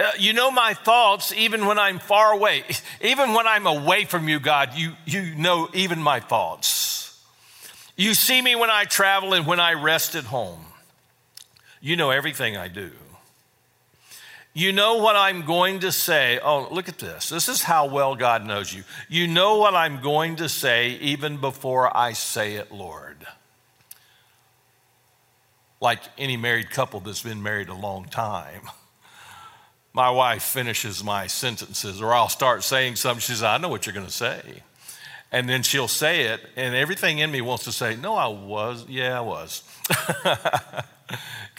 Uh, 0.00 0.12
you 0.18 0.32
know 0.32 0.50
my 0.50 0.72
thoughts 0.72 1.30
even 1.34 1.66
when 1.66 1.78
I'm 1.78 1.98
far 1.98 2.32
away. 2.32 2.64
Even 3.02 3.34
when 3.34 3.46
I'm 3.46 3.66
away 3.66 4.06
from 4.06 4.30
you, 4.30 4.40
God, 4.40 4.70
you, 4.74 4.92
you 5.04 5.34
know 5.34 5.68
even 5.74 6.02
my 6.02 6.20
thoughts. 6.20 7.20
You 7.96 8.14
see 8.14 8.40
me 8.40 8.56
when 8.56 8.70
I 8.70 8.84
travel 8.84 9.34
and 9.34 9.46
when 9.46 9.60
I 9.60 9.74
rest 9.74 10.14
at 10.14 10.24
home. 10.24 10.64
You 11.82 11.96
know 11.96 12.10
everything 12.10 12.56
I 12.56 12.68
do. 12.68 12.92
You 14.54 14.72
know 14.72 14.96
what 14.96 15.16
I'm 15.16 15.44
going 15.44 15.80
to 15.80 15.92
say. 15.92 16.40
Oh, 16.42 16.66
look 16.70 16.88
at 16.88 16.98
this. 16.98 17.28
This 17.28 17.48
is 17.50 17.62
how 17.62 17.86
well 17.86 18.16
God 18.16 18.46
knows 18.46 18.72
you. 18.72 18.84
You 19.10 19.26
know 19.26 19.58
what 19.58 19.74
I'm 19.74 20.00
going 20.00 20.36
to 20.36 20.48
say 20.48 20.92
even 20.92 21.36
before 21.36 21.94
I 21.94 22.14
say 22.14 22.54
it, 22.54 22.72
Lord. 22.72 23.26
Like 25.78 26.00
any 26.16 26.38
married 26.38 26.70
couple 26.70 27.00
that's 27.00 27.22
been 27.22 27.42
married 27.42 27.68
a 27.68 27.74
long 27.74 28.06
time. 28.06 28.62
my 29.92 30.10
wife 30.10 30.42
finishes 30.42 31.02
my 31.02 31.26
sentences, 31.26 32.00
or 32.00 32.14
I'll 32.14 32.28
start 32.28 32.62
saying 32.62 32.96
something. 32.96 33.20
She 33.20 33.32
says, 33.32 33.42
I 33.42 33.58
know 33.58 33.68
what 33.68 33.86
you're 33.86 33.94
going 33.94 34.06
to 34.06 34.12
say. 34.12 34.62
And 35.32 35.48
then 35.48 35.62
she'll 35.62 35.88
say 35.88 36.22
it, 36.22 36.40
and 36.56 36.74
everything 36.74 37.18
in 37.18 37.30
me 37.30 37.40
wants 37.40 37.64
to 37.64 37.72
say, 37.72 37.94
No, 37.96 38.14
I 38.14 38.26
was. 38.26 38.84
Yeah, 38.88 39.18
I 39.18 39.20
was. 39.20 39.62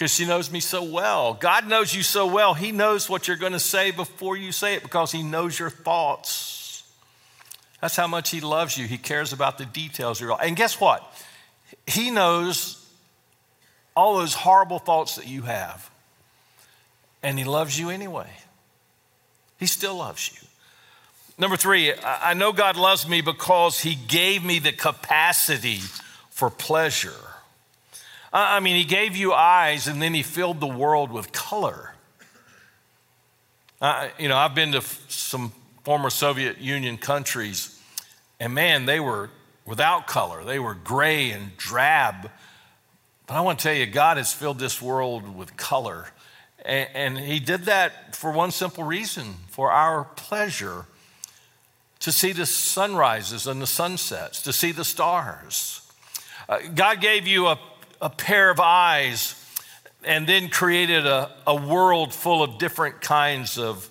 Because 0.02 0.15
she 0.15 0.26
knows 0.26 0.52
me 0.52 0.62
so 0.62 0.84
well. 0.84 1.36
God 1.36 1.67
knows 1.67 1.94
you 1.94 2.02
so 2.02 2.26
well. 2.26 2.56
He 2.56 2.72
knows 2.72 3.08
what 3.08 3.28
you're 3.28 3.38
going 3.38 3.52
to 3.52 3.60
say 3.60 3.91
before 3.91 4.36
you 4.36 4.52
say 4.52 4.74
it 4.74 4.82
because 4.82 5.12
He 5.12 5.22
knows 5.22 5.60
your 5.60 5.70
thoughts. 5.70 6.89
That's 7.82 7.96
how 7.96 8.08
much 8.08 8.32
He 8.32 8.41
loves 8.41 8.76
you. 8.76 8.88
He 8.88 8.98
cares 8.98 9.32
about 9.32 9.60
the 9.60 9.65
details 9.65 10.17
of 10.17 10.22
your 10.22 10.32
life. 10.32 10.41
And 10.41 10.56
guess 10.56 10.82
what? 10.82 11.04
He 11.86 12.10
knows 12.10 12.84
all 13.96 14.17
those 14.17 14.34
horrible 14.34 14.80
thoughts 14.80 15.17
that 15.17 15.28
you 15.28 15.44
have. 15.44 15.90
And 17.23 17.38
He 17.38 17.45
loves 17.45 17.79
you 17.79 17.89
anyway. 17.89 18.29
He 19.60 19.65
still 19.67 19.95
loves 19.95 20.31
you. 20.34 20.47
Number 21.38 21.57
three, 21.57 21.93
I 21.93 22.34
know 22.34 22.51
God 22.51 22.77
loves 22.77 23.07
me 23.07 23.21
because 23.21 23.79
He 23.79 23.95
gave 23.95 24.43
me 24.43 24.60
the 24.60 24.71
capacity 24.71 25.79
for 26.29 26.49
pleasure. 26.49 27.13
I 28.34 28.60
mean, 28.60 28.75
He 28.75 28.86
gave 28.86 29.15
you 29.15 29.34
eyes 29.34 29.88
and 29.88 30.01
then 30.01 30.13
He 30.13 30.23
filled 30.23 30.60
the 30.60 30.67
world 30.67 31.12
with 31.12 31.31
color. 31.31 31.93
You 34.19 34.29
know, 34.29 34.38
I've 34.38 34.53
been 34.53 34.73
to 34.73 34.81
some 34.81 35.51
former 35.84 36.12
Soviet 36.12 36.60
Union 36.60 36.97
countries, 36.97 37.79
and 38.39 38.53
man, 38.53 38.86
they 38.86 38.99
were 38.99 39.31
without 39.65 40.05
color. 40.05 40.43
They 40.43 40.60
were 40.60 40.75
gray 40.75 41.31
and 41.31 41.57
drab. 41.57 42.29
But 43.25 43.34
I 43.34 43.41
want 43.41 43.60
to 43.60 43.63
tell 43.63 43.73
you, 43.73 43.88
God 43.88 44.17
has 44.17 44.34
filled 44.34 44.60
this 44.60 44.81
world 44.81 45.36
with 45.36 45.57
color. 45.57 46.10
And, 46.63 47.17
he 47.17 47.39
did 47.39 47.63
that 47.63 48.15
for 48.15 48.32
one 48.32 48.52
simple 48.52 48.84
reason 48.84 49.36
for 49.47 49.71
our 49.71 50.04
pleasure 50.04 50.86
to 52.02 52.12
see 52.12 52.34
the 52.34 52.45
sunrises 52.45 53.47
and 53.47 53.62
the 53.62 53.67
sunsets, 53.67 54.41
to 54.43 54.54
see 54.54 54.71
the 54.71 54.86
stars. 54.86 55.82
Uh, 56.47 56.60
God 56.74 57.02
gave 57.02 57.28
you 57.28 57.47
a, 57.47 57.60
a 58.02 58.10
pair 58.10 58.50
of 58.50 58.60
eyes 58.60 59.36
and 60.04 60.28
then 60.28 60.50
created 60.50 61.06
a, 61.06 61.32
a 61.45 61.56
world 61.56 62.13
full 62.13 62.43
of 62.43 62.58
different 62.58 63.02
kinds 63.02 63.58
of, 63.58 63.89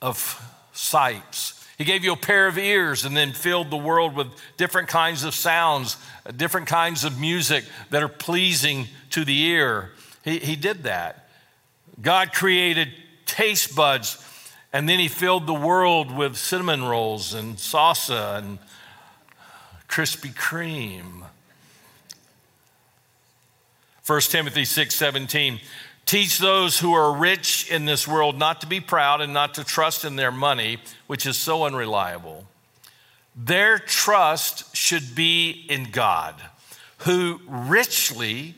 of 0.00 0.42
sights. 0.72 1.66
He 1.78 1.84
gave 1.84 2.04
you 2.04 2.12
a 2.12 2.16
pair 2.16 2.46
of 2.46 2.58
ears 2.58 3.06
and 3.06 3.16
then 3.16 3.32
filled 3.32 3.70
the 3.70 3.76
world 3.76 4.14
with 4.14 4.28
different 4.58 4.88
kinds 4.88 5.24
of 5.24 5.34
sounds, 5.34 5.96
different 6.36 6.66
kinds 6.66 7.04
of 7.04 7.18
music 7.18 7.64
that 7.88 8.02
are 8.02 8.08
pleasing 8.08 8.86
to 9.10 9.24
the 9.24 9.42
ear. 9.44 9.92
He, 10.22 10.38
he 10.38 10.56
did 10.56 10.82
that. 10.82 11.29
God 12.00 12.32
created 12.32 12.88
taste 13.26 13.76
buds 13.76 14.24
and 14.72 14.88
then 14.88 14.98
he 14.98 15.08
filled 15.08 15.46
the 15.46 15.54
world 15.54 16.14
with 16.16 16.36
cinnamon 16.36 16.84
rolls 16.84 17.34
and 17.34 17.56
salsa 17.56 18.38
and 18.38 18.58
Krispy 19.88 20.32
Kreme. 20.32 21.24
1 24.06 24.20
Timothy 24.22 24.64
6 24.64 24.94
17. 24.94 25.60
Teach 26.06 26.38
those 26.38 26.78
who 26.78 26.92
are 26.94 27.16
rich 27.16 27.70
in 27.70 27.84
this 27.84 28.06
world 28.06 28.38
not 28.38 28.60
to 28.62 28.66
be 28.66 28.80
proud 28.80 29.20
and 29.20 29.32
not 29.32 29.54
to 29.54 29.64
trust 29.64 30.04
in 30.04 30.16
their 30.16 30.32
money, 30.32 30.78
which 31.06 31.26
is 31.26 31.36
so 31.36 31.64
unreliable. 31.64 32.46
Their 33.36 33.78
trust 33.78 34.74
should 34.74 35.14
be 35.14 35.66
in 35.68 35.90
God, 35.90 36.34
who 36.98 37.40
richly 37.46 38.56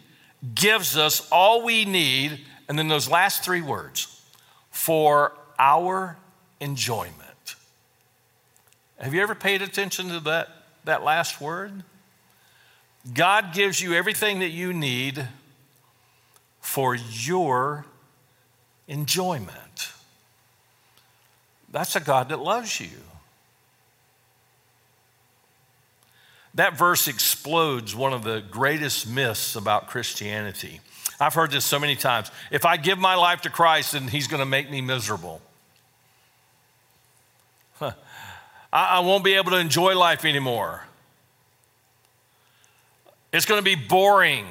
gives 0.55 0.97
us 0.97 1.29
all 1.31 1.63
we 1.63 1.85
need. 1.85 2.41
And 2.69 2.79
then 2.79 2.89
those 2.89 3.09
last 3.09 3.45
three 3.45 3.61
words 3.61 4.23
for 4.71 5.33
our 5.59 6.17
enjoyment. 6.61 7.57
Have 8.99 9.15
you 9.15 9.21
ever 9.21 9.35
paid 9.35 9.63
attention 9.63 10.09
to 10.09 10.21
that, 10.21 10.49
that 10.85 11.03
last 11.03 11.41
word? 11.41 11.83
God 13.13 13.53
gives 13.53 13.81
you 13.81 13.95
everything 13.95 14.39
that 14.41 14.51
you 14.51 14.73
need 14.73 15.27
for 16.61 16.95
your 16.95 17.85
enjoyment. 18.87 19.93
That's 21.71 21.97
a 21.97 22.01
God 22.01 22.29
that 22.29 22.39
loves 22.39 22.81
you. 22.81 22.89
That 26.55 26.77
verse 26.79 27.09
explodes 27.09 27.97
one 27.97 28.13
of 28.13 28.25
the 28.25 28.43
greatest 28.51 29.09
myths 29.09 29.57
about 29.57 29.89
Christianity. 29.89 30.81
I've 31.23 31.35
heard 31.35 31.51
this 31.51 31.65
so 31.65 31.79
many 31.79 31.95
times. 31.97 32.31
If 32.51 32.65
I 32.65 32.77
give 32.77 32.99
my 32.99 33.15
life 33.15 33.43
to 33.43 33.51
Christ, 33.51 33.93
then 33.93 34.09
He's 34.09 34.27
going 34.27 34.41
to 34.41 34.47
make 34.47 34.71
me 34.71 34.81
miserable. 34.81 35.41
Huh. 37.75 37.93
I, 38.73 38.97
I 38.97 39.01
won't 39.01 39.25
be 39.25 39.35
able 39.35 39.53
to 39.53 39.59
enjoy 39.59 39.97
life 39.97 40.25
anymore. 40.25 40.85
It's 43.33 43.47
going 43.47 43.61
to 43.61 43.65
be 43.65 43.77
boring. 43.77 44.47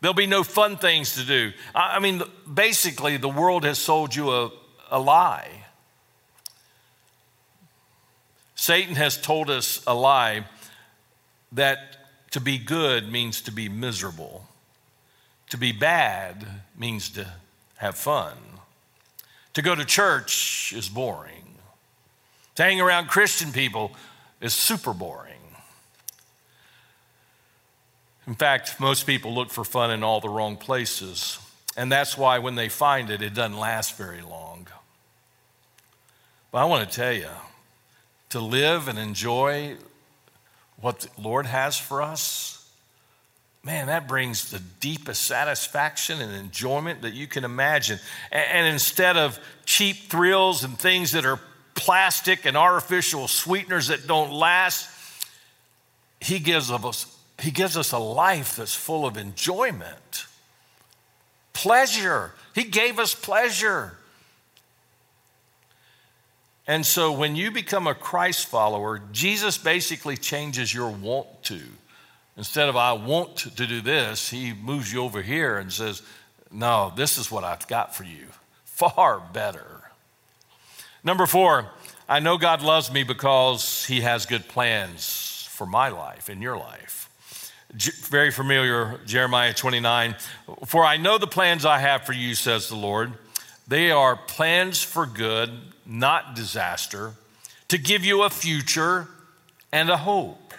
There'll 0.00 0.14
be 0.14 0.26
no 0.26 0.44
fun 0.44 0.76
things 0.76 1.14
to 1.16 1.24
do. 1.24 1.52
I 1.74 1.98
mean, 1.98 2.22
basically, 2.52 3.16
the 3.16 3.28
world 3.28 3.64
has 3.64 3.78
sold 3.78 4.14
you 4.14 4.30
a, 4.30 4.50
a 4.90 5.00
lie. 5.00 5.50
Satan 8.54 8.94
has 8.94 9.20
told 9.20 9.50
us 9.50 9.82
a 9.86 9.94
lie 9.94 10.46
that 11.52 11.78
to 12.30 12.40
be 12.40 12.58
good 12.58 13.10
means 13.10 13.42
to 13.42 13.52
be 13.52 13.68
miserable, 13.68 14.46
to 15.50 15.56
be 15.56 15.72
bad 15.72 16.46
means 16.76 17.08
to 17.10 17.26
have 17.76 17.96
fun, 17.96 18.36
to 19.54 19.62
go 19.62 19.74
to 19.74 19.84
church 19.84 20.72
is 20.76 20.88
boring, 20.88 21.58
to 22.54 22.62
hang 22.62 22.80
around 22.80 23.08
Christian 23.08 23.52
people 23.52 23.92
is 24.40 24.54
super 24.54 24.92
boring. 24.92 25.32
In 28.26 28.34
fact, 28.34 28.80
most 28.80 29.06
people 29.06 29.32
look 29.32 29.50
for 29.50 29.64
fun 29.64 29.90
in 29.90 30.02
all 30.02 30.20
the 30.20 30.28
wrong 30.28 30.56
places. 30.56 31.38
And 31.76 31.92
that's 31.92 32.18
why 32.18 32.38
when 32.38 32.54
they 32.54 32.68
find 32.68 33.10
it, 33.10 33.22
it 33.22 33.34
doesn't 33.34 33.58
last 33.58 33.96
very 33.96 34.22
long. 34.22 34.66
But 36.50 36.58
I 36.58 36.64
want 36.64 36.88
to 36.88 36.96
tell 36.96 37.12
you 37.12 37.28
to 38.30 38.40
live 38.40 38.88
and 38.88 38.98
enjoy 38.98 39.76
what 40.80 41.00
the 41.00 41.08
Lord 41.20 41.46
has 41.46 41.78
for 41.78 42.02
us, 42.02 42.55
man, 43.66 43.88
that 43.88 44.06
brings 44.06 44.50
the 44.50 44.60
deepest 44.80 45.24
satisfaction 45.24 46.20
and 46.20 46.32
enjoyment 46.32 47.02
that 47.02 47.12
you 47.12 47.26
can 47.26 47.44
imagine. 47.44 47.98
And, 48.30 48.66
instead 48.66 49.16
of 49.16 49.38
cheap 49.64 50.08
thrills 50.08 50.64
and 50.64 50.78
things 50.78 51.12
that 51.12 51.26
are 51.26 51.40
plastic 51.74 52.46
and 52.46 52.56
artificial 52.56 53.28
sweeteners 53.28 53.88
that 53.88 54.06
don't 54.06 54.32
last, 54.32 54.88
He 56.20 56.38
gives 56.38 56.70
us 56.70 57.12
he 57.38 57.50
gives 57.50 57.76
us 57.76 57.92
a 57.92 57.98
life 57.98 58.56
that's 58.56 58.74
full 58.74 59.04
of 59.04 59.16
enjoyment, 59.16 60.26
pleasure. 61.52 62.32
He 62.54 62.64
gave 62.64 62.98
us 62.98 63.14
pleasure. 63.14 63.96
And 66.66 66.84
so 66.84 67.12
when 67.12 67.36
you 67.36 67.50
become 67.50 67.86
a 67.86 67.94
Christ 67.94 68.46
follower, 68.46 69.00
Jesus 69.12 69.58
basically 69.58 70.16
changes 70.16 70.72
your 70.72 70.90
want 70.90 71.42
to. 71.44 71.60
Instead 72.36 72.68
of 72.68 72.76
I 72.76 72.92
want 72.92 73.36
to 73.36 73.66
do 73.66 73.80
this, 73.80 74.28
he 74.30 74.52
moves 74.52 74.92
you 74.92 75.02
over 75.02 75.22
here 75.22 75.58
and 75.58 75.72
says, 75.72 76.02
No, 76.50 76.92
this 76.94 77.18
is 77.18 77.30
what 77.30 77.44
I've 77.44 77.66
got 77.66 77.94
for 77.94 78.04
you. 78.04 78.26
Far 78.64 79.20
better. 79.32 79.90
Number 81.02 81.26
four, 81.26 81.70
I 82.08 82.20
know 82.20 82.36
God 82.36 82.62
loves 82.62 82.92
me 82.92 83.04
because 83.04 83.86
he 83.86 84.02
has 84.02 84.26
good 84.26 84.48
plans 84.48 85.48
for 85.50 85.66
my 85.66 85.88
life 85.88 86.28
and 86.28 86.42
your 86.42 86.56
life 86.58 86.96
very 87.76 88.30
familiar, 88.30 89.00
Jeremiah 89.04 89.52
29. 89.52 90.16
For 90.64 90.84
I 90.84 90.96
know 90.96 91.18
the 91.18 91.26
plans 91.26 91.64
I 91.64 91.78
have 91.78 92.04
for 92.04 92.12
you, 92.12 92.34
says 92.34 92.68
the 92.68 92.76
Lord. 92.76 93.12
They 93.68 93.90
are 93.90 94.16
plans 94.16 94.82
for 94.82 95.06
good, 95.06 95.50
not 95.84 96.34
disaster, 96.34 97.12
to 97.68 97.78
give 97.78 98.04
you 98.04 98.22
a 98.22 98.30
future 98.30 99.08
and 99.72 99.90
a 99.90 99.96
hope. 99.96 100.54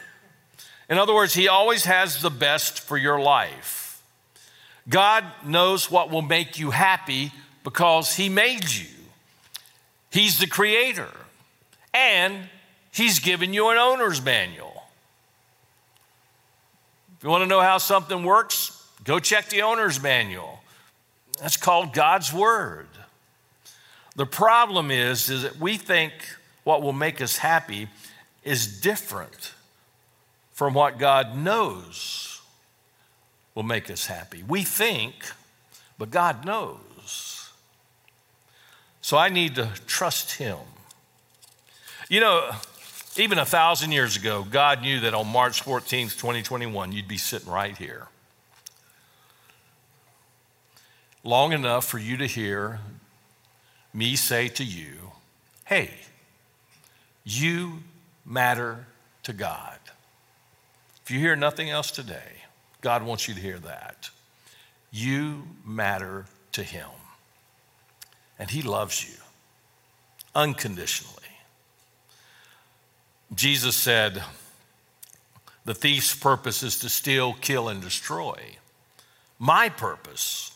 In 0.90 0.98
other 0.98 1.14
words, 1.14 1.34
He 1.34 1.48
always 1.48 1.86
has 1.86 2.22
the 2.22 2.30
best 2.30 2.80
for 2.80 2.98
your 2.98 3.20
life. 3.20 4.02
God 4.90 5.26
knows 5.46 5.92
what 5.92 6.10
will 6.10 6.22
make 6.22 6.58
you 6.58 6.72
happy 6.72 7.32
because 7.64 8.16
He 8.16 8.30
made 8.30 8.70
you. 8.70 8.88
He's 10.10 10.40
the 10.40 10.48
creator, 10.48 11.10
and 11.94 12.48
He's 12.92 13.20
given 13.20 13.54
you 13.54 13.70
an 13.70 13.78
owner's 13.78 14.24
manual. 14.24 14.84
If 17.18 17.24
you 17.24 17.30
want 17.30 17.44
to 17.44 17.48
know 17.48 17.62
how 17.62 17.80
something 17.80 18.24
works, 18.24 18.88
go 19.04 19.20
check 19.20 19.50
the 19.50 19.64
owner's 19.64 20.02
manual. 20.02 20.60
That's 21.42 21.58
called 21.58 21.94
God's 21.94 22.32
Word. 22.32 22.88
The 24.16 24.26
problem 24.26 24.90
is, 24.90 25.30
is 25.30 25.44
that 25.44 25.60
we 25.60 25.78
think 25.78 26.14
what 26.64 26.82
will 26.82 26.94
make 26.94 27.22
us 27.22 27.38
happy 27.38 27.88
is 28.44 28.82
different 28.82 29.54
from 30.58 30.74
what 30.74 30.98
God 30.98 31.38
knows 31.38 32.42
will 33.54 33.62
make 33.62 33.92
us 33.92 34.08
happy. 34.08 34.42
We 34.42 34.64
think, 34.64 35.14
but 36.00 36.10
God 36.10 36.46
knows. 36.46 37.52
So 39.02 39.18
I 39.18 39.30
need 39.30 39.54
to 39.54 39.70
trust 39.86 40.38
Him. 40.38 40.58
You 42.10 42.22
know, 42.22 42.50
even 43.18 43.38
a 43.38 43.46
thousand 43.46 43.92
years 43.92 44.18
ago, 44.18 44.48
God 44.50 44.82
knew 44.82 45.00
that 45.02 45.14
on 45.14 45.28
March 45.28 45.64
14th, 45.64 46.18
2021, 46.20 46.92
you'd 46.92 47.08
be 47.08 47.20
sitting 47.20 47.52
right 47.52 47.78
here. 47.78 48.08
Long 51.24 51.54
enough 51.54 51.86
for 51.86 52.00
you 52.00 52.18
to 52.18 52.26
hear 52.26 52.80
me 53.94 54.16
say 54.16 54.48
to 54.48 54.64
you, 54.64 55.12
hey, 55.66 55.92
you 57.24 57.84
matter 58.26 58.88
to 59.22 59.34
God. 59.34 59.78
If 61.08 61.12
you 61.12 61.22
hear 61.22 61.38
nothing 61.38 61.70
else 61.70 61.90
today, 61.90 62.44
God 62.82 63.02
wants 63.02 63.30
you 63.30 63.34
to 63.34 63.40
hear 63.40 63.60
that. 63.60 64.10
You 64.92 65.44
matter 65.66 66.26
to 66.52 66.64
Him. 66.64 66.90
And 68.38 68.50
He 68.50 68.62
loves 68.62 69.08
you 69.08 69.16
unconditionally. 70.36 71.24
Jesus 73.34 73.78
said, 73.78 74.22
The 75.64 75.74
thief's 75.74 76.14
purpose 76.14 76.62
is 76.62 76.78
to 76.80 76.90
steal, 76.90 77.36
kill, 77.40 77.70
and 77.70 77.82
destroy. 77.82 78.58
My 79.40 79.70
purpose 79.70 80.52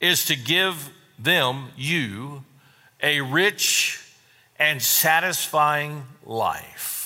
is 0.00 0.24
to 0.24 0.34
give 0.34 0.90
them, 1.16 1.68
you, 1.76 2.42
a 3.00 3.20
rich 3.20 4.04
and 4.58 4.82
satisfying 4.82 6.06
life. 6.24 7.03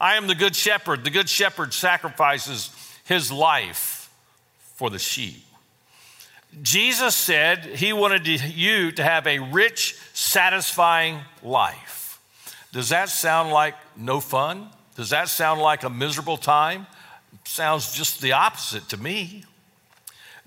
I 0.00 0.16
am 0.16 0.26
the 0.26 0.34
good 0.34 0.56
shepherd. 0.56 1.04
The 1.04 1.10
good 1.10 1.28
shepherd 1.28 1.74
sacrifices 1.74 2.74
his 3.04 3.30
life 3.30 4.10
for 4.74 4.88
the 4.88 4.98
sheep. 4.98 5.44
Jesus 6.62 7.14
said 7.14 7.64
he 7.64 7.92
wanted 7.92 8.26
you 8.26 8.90
to 8.92 9.04
have 9.04 9.26
a 9.26 9.38
rich, 9.38 9.96
satisfying 10.14 11.20
life. 11.42 12.20
Does 12.72 12.88
that 12.88 13.08
sound 13.08 13.50
like 13.50 13.74
no 13.96 14.20
fun? 14.20 14.68
Does 14.96 15.10
that 15.10 15.28
sound 15.28 15.60
like 15.60 15.82
a 15.82 15.90
miserable 15.90 16.36
time? 16.36 16.86
Sounds 17.44 17.92
just 17.92 18.20
the 18.20 18.32
opposite 18.32 18.88
to 18.88 18.96
me. 18.96 19.44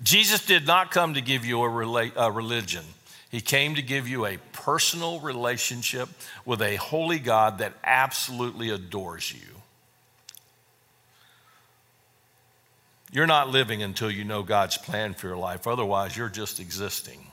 Jesus 0.02 0.44
did 0.44 0.66
not 0.66 0.90
come 0.90 1.14
to 1.14 1.20
give 1.20 1.44
you 1.44 1.62
a, 1.62 2.30
religion. 2.30 2.84
He 3.34 3.40
came 3.40 3.74
to 3.74 3.82
give 3.82 4.06
you 4.06 4.26
a 4.26 4.36
personal 4.52 5.18
relationship 5.18 6.08
with 6.44 6.62
a 6.62 6.76
holy 6.76 7.18
God 7.18 7.58
that 7.58 7.72
absolutely 7.82 8.70
adores 8.70 9.34
you. 9.34 9.56
You're 13.10 13.26
not 13.26 13.48
living 13.48 13.82
until 13.82 14.08
you 14.08 14.22
know 14.22 14.44
God's 14.44 14.78
plan 14.78 15.14
for 15.14 15.26
your 15.26 15.36
life. 15.36 15.66
Otherwise, 15.66 16.16
you're 16.16 16.28
just 16.28 16.60
existing. 16.60 17.26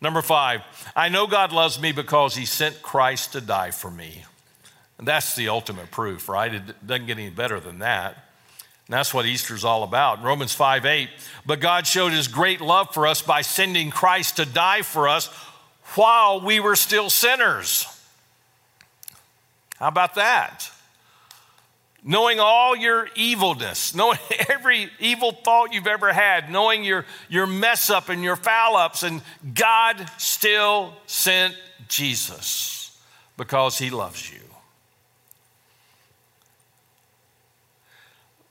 Number 0.00 0.22
five, 0.22 0.60
I 0.94 1.08
know 1.08 1.26
God 1.26 1.50
loves 1.50 1.80
me 1.80 1.90
because 1.90 2.36
he 2.36 2.44
sent 2.44 2.80
Christ 2.80 3.32
to 3.32 3.40
die 3.40 3.72
for 3.72 3.90
me. 3.90 4.26
And 4.96 5.08
that's 5.08 5.34
the 5.34 5.48
ultimate 5.48 5.90
proof, 5.90 6.28
right? 6.28 6.54
It 6.54 6.86
doesn't 6.86 7.08
get 7.08 7.18
any 7.18 7.30
better 7.30 7.58
than 7.58 7.80
that. 7.80 8.27
And 8.88 8.94
that's 8.94 9.12
what 9.12 9.26
Easter's 9.26 9.64
all 9.64 9.82
about. 9.84 10.22
Romans 10.22 10.52
5 10.52 10.84
8. 10.84 11.08
But 11.46 11.60
God 11.60 11.86
showed 11.86 12.12
his 12.12 12.26
great 12.26 12.60
love 12.60 12.92
for 12.92 13.06
us 13.06 13.22
by 13.22 13.42
sending 13.42 13.90
Christ 13.90 14.36
to 14.36 14.46
die 14.46 14.82
for 14.82 15.08
us 15.08 15.26
while 15.94 16.40
we 16.40 16.58
were 16.58 16.76
still 16.76 17.10
sinners. 17.10 17.86
How 19.78 19.88
about 19.88 20.16
that? 20.16 20.70
knowing 22.08 22.40
all 22.40 22.76
your 22.76 23.08
evilness, 23.16 23.94
knowing 23.94 24.18
every 24.48 24.90
evil 24.98 25.32
thought 25.32 25.72
you've 25.72 25.86
ever 25.86 26.12
had, 26.12 26.50
knowing 26.50 26.84
your, 26.84 27.04
your 27.28 27.46
mess 27.46 27.90
up 27.90 28.08
and 28.08 28.22
your 28.22 28.36
foul 28.36 28.76
ups, 28.76 29.02
and 29.02 29.20
God 29.54 30.10
still 30.16 30.94
sent 31.06 31.54
Jesus 31.88 32.98
because 33.36 33.78
he 33.78 33.90
loves 33.90 34.32
you. 34.32 34.40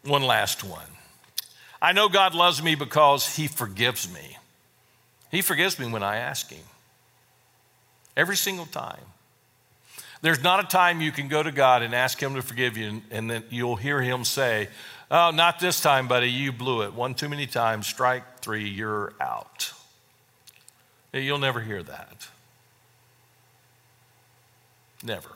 One 0.08 0.24
last 0.24 0.64
one. 0.64 0.88
I 1.82 1.92
know 1.92 2.10
God 2.10 2.34
loves 2.34 2.64
me 2.64 2.76
because 2.76 3.36
he 3.36 3.48
forgives 3.48 4.12
me. 4.12 4.38
He 5.30 5.42
forgives 5.42 5.78
me 5.78 5.88
when 5.92 6.02
I 6.02 6.18
ask 6.18 6.50
him. 6.50 6.64
Every 8.16 8.38
single 8.38 8.66
time. 8.66 9.04
There's 10.22 10.42
not 10.42 10.64
a 10.64 10.68
time 10.68 11.02
you 11.02 11.12
can 11.12 11.28
go 11.28 11.44
to 11.44 11.52
God 11.52 11.84
and 11.84 11.94
ask 11.94 12.20
Him 12.20 12.34
to 12.36 12.42
forgive 12.42 12.76
you, 12.76 12.88
and, 12.88 13.02
and 13.12 13.30
then 13.30 13.44
you'll 13.50 13.76
hear 13.76 14.02
Him 14.02 14.26
say, 14.26 14.70
Oh, 15.10 15.32
not 15.32 15.60
this 15.60 15.80
time, 15.80 16.08
buddy. 16.08 16.30
You 16.30 16.52
blew 16.52 16.82
it. 16.82 16.94
One 16.94 17.14
too 17.14 17.30
many 17.30 17.48
times. 17.48 17.88
Strike 17.88 18.40
three. 18.40 18.68
You're 18.68 19.14
out. 19.22 19.72
You'll 21.14 21.38
never 21.38 21.62
hear 21.62 21.82
that. 21.82 22.28
Never. 25.04 25.30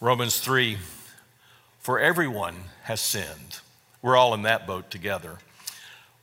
Romans 0.00 0.38
3 0.38 0.78
For 1.80 1.98
everyone 1.98 2.56
has 2.84 3.00
sinned. 3.00 3.60
We're 4.02 4.16
all 4.16 4.34
in 4.34 4.42
that 4.42 4.66
boat 4.66 4.90
together. 4.90 5.38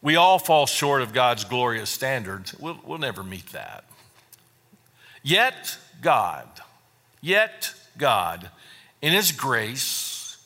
We 0.02 0.16
all 0.16 0.38
fall 0.40 0.68
short 0.68 1.02
of 1.02 1.14
God's 1.14 1.44
glorious 1.44 1.90
standards. 1.90 2.56
We'll, 2.60 2.80
we'll 2.86 3.00
never 3.00 3.24
meet 3.24 3.48
that. 3.48 3.84
Yet, 5.24 5.78
God, 6.02 6.48
yet 7.22 7.74
God, 7.98 8.50
in 9.02 9.14
His 9.14 9.32
grace, 9.32 10.38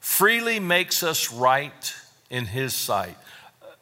freely 0.00 0.58
makes 0.58 1.02
us 1.02 1.32
right 1.32 1.94
in 2.28 2.46
His 2.46 2.74
sight. 2.74 3.16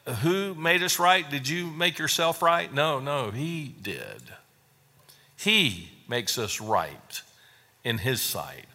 Uh, 0.05 0.13
who 0.13 0.53
made 0.53 0.83
us 0.83 0.99
right? 0.99 1.29
Did 1.29 1.49
you 1.49 1.67
make 1.67 1.97
yourself 1.97 2.41
right? 2.41 2.71
No, 2.71 2.99
no, 2.99 3.31
He 3.31 3.75
did. 3.81 4.21
He 5.35 5.89
makes 6.07 6.37
us 6.37 6.61
right 6.61 7.21
in 7.83 7.97
His 7.97 8.21
sight. 8.21 8.65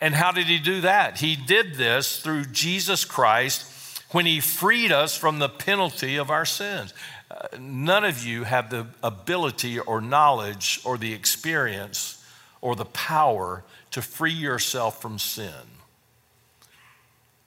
And 0.00 0.14
how 0.14 0.32
did 0.32 0.46
He 0.46 0.58
do 0.58 0.80
that? 0.82 1.18
He 1.18 1.36
did 1.36 1.74
this 1.74 2.20
through 2.20 2.46
Jesus 2.46 3.04
Christ 3.04 4.02
when 4.12 4.26
He 4.26 4.40
freed 4.40 4.92
us 4.92 5.16
from 5.16 5.38
the 5.38 5.48
penalty 5.48 6.16
of 6.16 6.30
our 6.30 6.44
sins 6.44 6.92
uh, 7.30 7.46
none 7.60 8.04
of 8.04 8.24
you 8.24 8.44
have 8.44 8.70
the 8.70 8.86
ability 9.02 9.78
or 9.78 10.00
knowledge 10.00 10.80
or 10.84 10.98
the 10.98 11.12
experience 11.12 12.24
or 12.60 12.74
the 12.74 12.84
power 12.84 13.62
to 13.92 14.02
free 14.02 14.32
yourself 14.32 15.00
from 15.00 15.18
sin. 15.18 15.52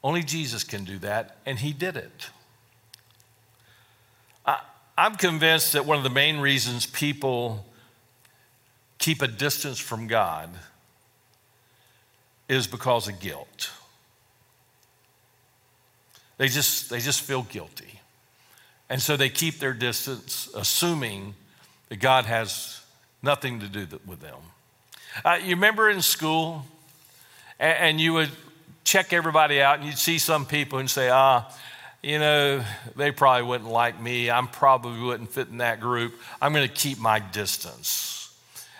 Only 0.03 0.23
Jesus 0.23 0.63
can 0.63 0.85
do 0.85 0.97
that, 0.99 1.37
and 1.45 1.59
He 1.59 1.73
did 1.73 1.97
it. 1.97 2.29
I, 4.45 4.61
am 4.97 5.15
convinced 5.15 5.73
that 5.73 5.85
one 5.85 5.97
of 5.97 6.03
the 6.03 6.09
main 6.09 6.39
reasons 6.39 6.85
people 6.85 7.65
keep 8.99 9.21
a 9.21 9.27
distance 9.27 9.79
from 9.79 10.07
God 10.07 10.49
is 12.47 12.67
because 12.67 13.07
of 13.07 13.19
guilt. 13.19 13.71
They 16.37 16.47
just, 16.47 16.89
they 16.89 16.99
just 16.99 17.21
feel 17.21 17.43
guilty. 17.43 17.99
And 18.89 19.01
so 19.01 19.15
they 19.17 19.29
keep 19.29 19.59
their 19.59 19.73
distance, 19.73 20.49
assuming 20.55 21.35
that 21.89 21.99
God 21.99 22.25
has 22.25 22.81
nothing 23.21 23.59
to 23.61 23.67
do 23.67 23.87
with 24.05 24.19
them. 24.19 24.39
Uh, 25.23 25.39
you 25.41 25.51
remember 25.51 25.89
in 25.89 26.01
school, 26.01 26.65
and, 27.59 27.77
and, 27.77 28.01
you 28.01 28.13
would 28.13 28.31
check 28.83 29.13
everybody 29.13 29.61
out, 29.61 29.77
and 29.77 29.87
you'd 29.87 29.97
see 29.97 30.17
some 30.17 30.45
people 30.45 30.79
and 30.79 30.89
say, 30.89 31.09
ah, 31.09 31.49
you 32.01 32.19
know, 32.19 32.63
they 32.95 33.11
probably 33.11 33.43
wouldn't 33.47 33.69
like 33.69 33.99
me. 34.01 34.29
I 34.29 34.41
probably 34.51 34.99
wouldn't 34.99 35.31
fit 35.31 35.47
in 35.47 35.59
that 35.59 35.79
group. 35.79 36.13
I'm 36.41 36.51
going 36.51 36.67
to 36.67 36.73
keep 36.73 36.99
my 36.99 37.19
distance. 37.19 38.22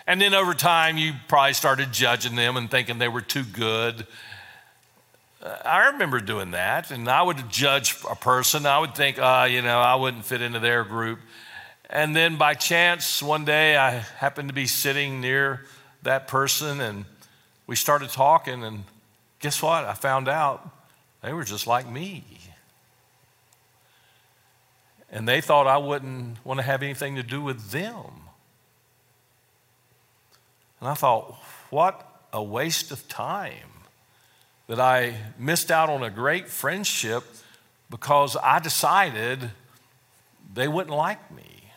And 0.06 0.20
then 0.20 0.34
over 0.34 0.54
time, 0.54 0.98
you 0.98 1.14
probably 1.28 1.54
started 1.54 1.92
judging 1.92 2.36
them 2.36 2.56
and 2.56 2.70
thinking 2.70 2.98
they 2.98 3.08
were 3.08 3.22
too 3.22 3.44
good 3.44 4.06
I 5.44 5.88
remember 5.88 6.20
doing 6.20 6.52
that, 6.52 6.90
and 6.90 7.06
I 7.06 7.22
would 7.22 7.50
judge 7.50 7.96
a 8.10 8.16
person. 8.16 8.64
I 8.64 8.78
would 8.78 8.94
think, 8.94 9.18
uh, 9.18 9.46
you 9.50 9.60
know, 9.60 9.78
I 9.78 9.94
wouldn't 9.94 10.24
fit 10.24 10.40
into 10.40 10.58
their 10.58 10.84
group. 10.84 11.18
And 11.90 12.16
then 12.16 12.36
by 12.36 12.54
chance, 12.54 13.22
one 13.22 13.44
day 13.44 13.76
I 13.76 13.90
happened 13.90 14.48
to 14.48 14.54
be 14.54 14.66
sitting 14.66 15.20
near 15.20 15.66
that 16.02 16.28
person, 16.28 16.80
and 16.80 17.04
we 17.66 17.76
started 17.76 18.08
talking. 18.08 18.64
And 18.64 18.84
guess 19.38 19.60
what? 19.62 19.84
I 19.84 19.92
found 19.92 20.28
out 20.28 20.66
they 21.22 21.34
were 21.34 21.44
just 21.44 21.66
like 21.66 21.86
me. 21.86 22.24
And 25.10 25.28
they 25.28 25.42
thought 25.42 25.66
I 25.66 25.76
wouldn't 25.76 26.44
want 26.44 26.58
to 26.58 26.64
have 26.64 26.82
anything 26.82 27.16
to 27.16 27.22
do 27.22 27.42
with 27.42 27.70
them. 27.70 28.23
And 30.84 30.90
I 30.90 30.94
thought, 30.96 31.34
what 31.70 32.06
a 32.30 32.42
waste 32.42 32.92
of 32.92 33.08
time 33.08 33.70
that 34.66 34.78
I 34.78 35.14
missed 35.38 35.70
out 35.70 35.88
on 35.88 36.02
a 36.02 36.10
great 36.10 36.46
friendship 36.46 37.24
because 37.88 38.36
I 38.36 38.58
decided 38.58 39.50
they 40.52 40.68
wouldn't 40.68 40.94
like 40.94 41.30
me. 41.30 41.70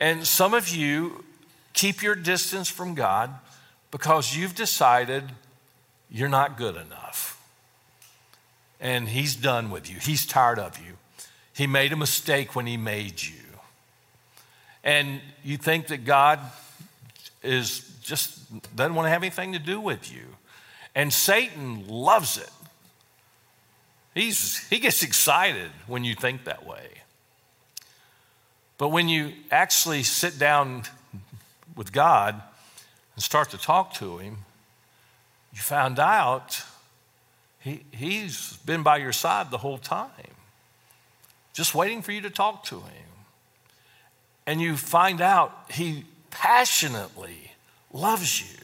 And 0.00 0.26
some 0.26 0.54
of 0.54 0.68
you 0.70 1.24
keep 1.72 2.02
your 2.02 2.16
distance 2.16 2.68
from 2.68 2.94
God 2.94 3.30
because 3.92 4.36
you've 4.36 4.56
decided 4.56 5.22
you're 6.10 6.28
not 6.28 6.58
good 6.58 6.74
enough. 6.74 7.40
And 8.80 9.08
He's 9.08 9.36
done 9.36 9.70
with 9.70 9.88
you, 9.88 10.00
He's 10.00 10.26
tired 10.26 10.58
of 10.58 10.84
you. 10.84 10.94
He 11.52 11.68
made 11.68 11.92
a 11.92 11.96
mistake 11.96 12.56
when 12.56 12.66
He 12.66 12.76
made 12.76 13.22
you. 13.22 13.36
And 14.82 15.20
you 15.44 15.56
think 15.58 15.86
that 15.86 16.04
God 16.04 16.40
is 17.44 17.80
just 18.02 18.40
doesn't 18.76 18.94
want 18.94 19.06
to 19.06 19.10
have 19.10 19.22
anything 19.22 19.52
to 19.52 19.58
do 19.58 19.80
with 19.80 20.12
you. 20.12 20.24
And 20.94 21.12
Satan 21.12 21.88
loves 21.88 22.36
it. 22.38 22.50
He's, 24.14 24.66
he 24.68 24.78
gets 24.78 25.02
excited 25.02 25.70
when 25.86 26.04
you 26.04 26.14
think 26.14 26.44
that 26.44 26.64
way. 26.64 26.88
But 28.78 28.88
when 28.88 29.08
you 29.08 29.32
actually 29.50 30.04
sit 30.04 30.38
down 30.38 30.84
with 31.76 31.92
God 31.92 32.40
and 33.14 33.22
start 33.22 33.50
to 33.50 33.58
talk 33.58 33.94
to 33.94 34.18
Him, 34.18 34.38
you 35.52 35.60
found 35.60 35.98
out 35.98 36.62
he, 37.58 37.84
He's 37.92 38.56
been 38.58 38.82
by 38.82 38.98
your 38.98 39.12
side 39.12 39.50
the 39.50 39.58
whole 39.58 39.78
time, 39.78 40.10
just 41.52 41.74
waiting 41.74 42.02
for 42.02 42.12
you 42.12 42.20
to 42.20 42.30
talk 42.30 42.64
to 42.64 42.76
Him. 42.76 43.08
And 44.46 44.60
you 44.60 44.76
find 44.76 45.20
out 45.20 45.52
He 45.70 46.04
passionately 46.34 47.52
loves 47.92 48.42
you. 48.42 48.58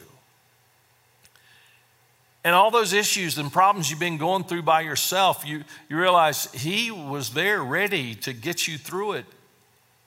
And 2.43 2.53
all 2.53 2.69
those 2.69 2.91
issues 2.91 3.37
and 3.37 3.51
problems 3.51 3.89
you've 3.89 3.99
been 3.99 4.17
going 4.17 4.43
through 4.43 4.63
by 4.63 4.81
yourself, 4.81 5.45
you, 5.45 5.63
you 5.89 5.97
realize 5.97 6.51
He 6.51 6.91
was 6.91 7.31
there 7.31 7.63
ready 7.63 8.15
to 8.15 8.33
get 8.33 8.67
you 8.67 8.77
through 8.77 9.13
it. 9.13 9.25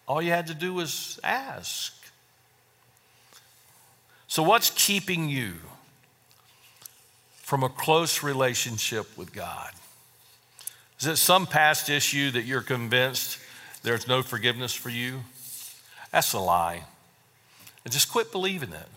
All 0.07 0.21
you 0.21 0.31
had 0.31 0.49
to 0.49 0.55
do 0.55 0.75
was 0.75 1.19
ask. 1.25 1.93
So, 4.27 4.43
what's 4.43 4.71
keeping 4.71 5.29
you 5.29 5.55
from 7.37 7.63
a 7.63 7.69
close 7.69 8.23
relationship 8.23 9.17
with 9.17 9.33
God? 9.33 9.71
Is 11.01 11.07
it 11.07 11.17
some 11.17 11.47
past 11.47 11.89
issue 11.89 12.31
that 12.33 12.45
you're 12.45 12.63
convinced 12.63 13.39
there's 13.83 14.09
no 14.09 14.23
forgiveness 14.23 14.75
for 14.75 14.91
you? 14.91 15.21
That's 16.11 16.33
a 16.33 16.41
lie. 16.41 16.85
And 17.85 17.93
just 17.93 18.11
quit 18.11 18.33
believing 18.33 18.73
it. 18.73 18.89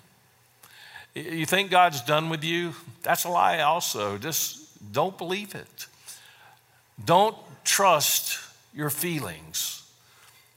You 1.13 1.45
think 1.45 1.71
God's 1.71 2.01
done 2.01 2.29
with 2.29 2.43
you? 2.43 2.73
That's 3.03 3.23
a 3.23 3.29
lie, 3.29 3.59
also. 3.59 4.17
Just 4.17 4.91
don't 4.93 5.17
believe 5.17 5.55
it. 5.55 5.87
Don't 7.03 7.35
trust 7.63 8.39
your 8.73 8.89
feelings. 8.89 9.83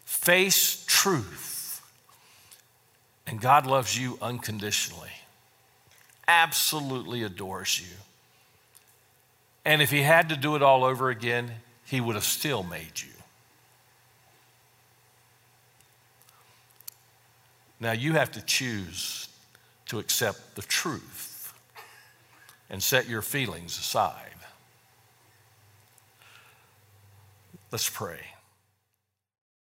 Face 0.05 0.85
truth. 0.87 1.83
And 3.27 3.41
God 3.41 3.67
loves 3.67 3.99
you 3.99 4.19
unconditionally, 4.21 5.13
absolutely 6.27 7.23
adores 7.23 7.81
you. 7.81 7.97
And 9.65 9.81
if 9.81 9.91
He 9.91 10.03
had 10.03 10.29
to 10.31 10.37
do 10.37 10.57
it 10.57 10.63
all 10.63 10.85
over 10.85 11.11
again, 11.11 11.53
He 11.87 12.01
would 12.01 12.17
have 12.17 12.25
still 12.25 12.63
made 12.63 13.01
you. 13.01 13.10
Now 17.81 17.93
you 17.93 18.13
have 18.13 18.31
to 18.33 18.43
choose 18.43 19.29
to 19.87 19.99
accept 19.99 20.55
the 20.55 20.63
truth 20.63 21.53
and 22.69 22.83
set 22.83 23.09
your 23.09 23.23
feelings 23.23 23.79
aside. 23.79 24.27
Let's 27.73 27.89
pray. 27.89 28.21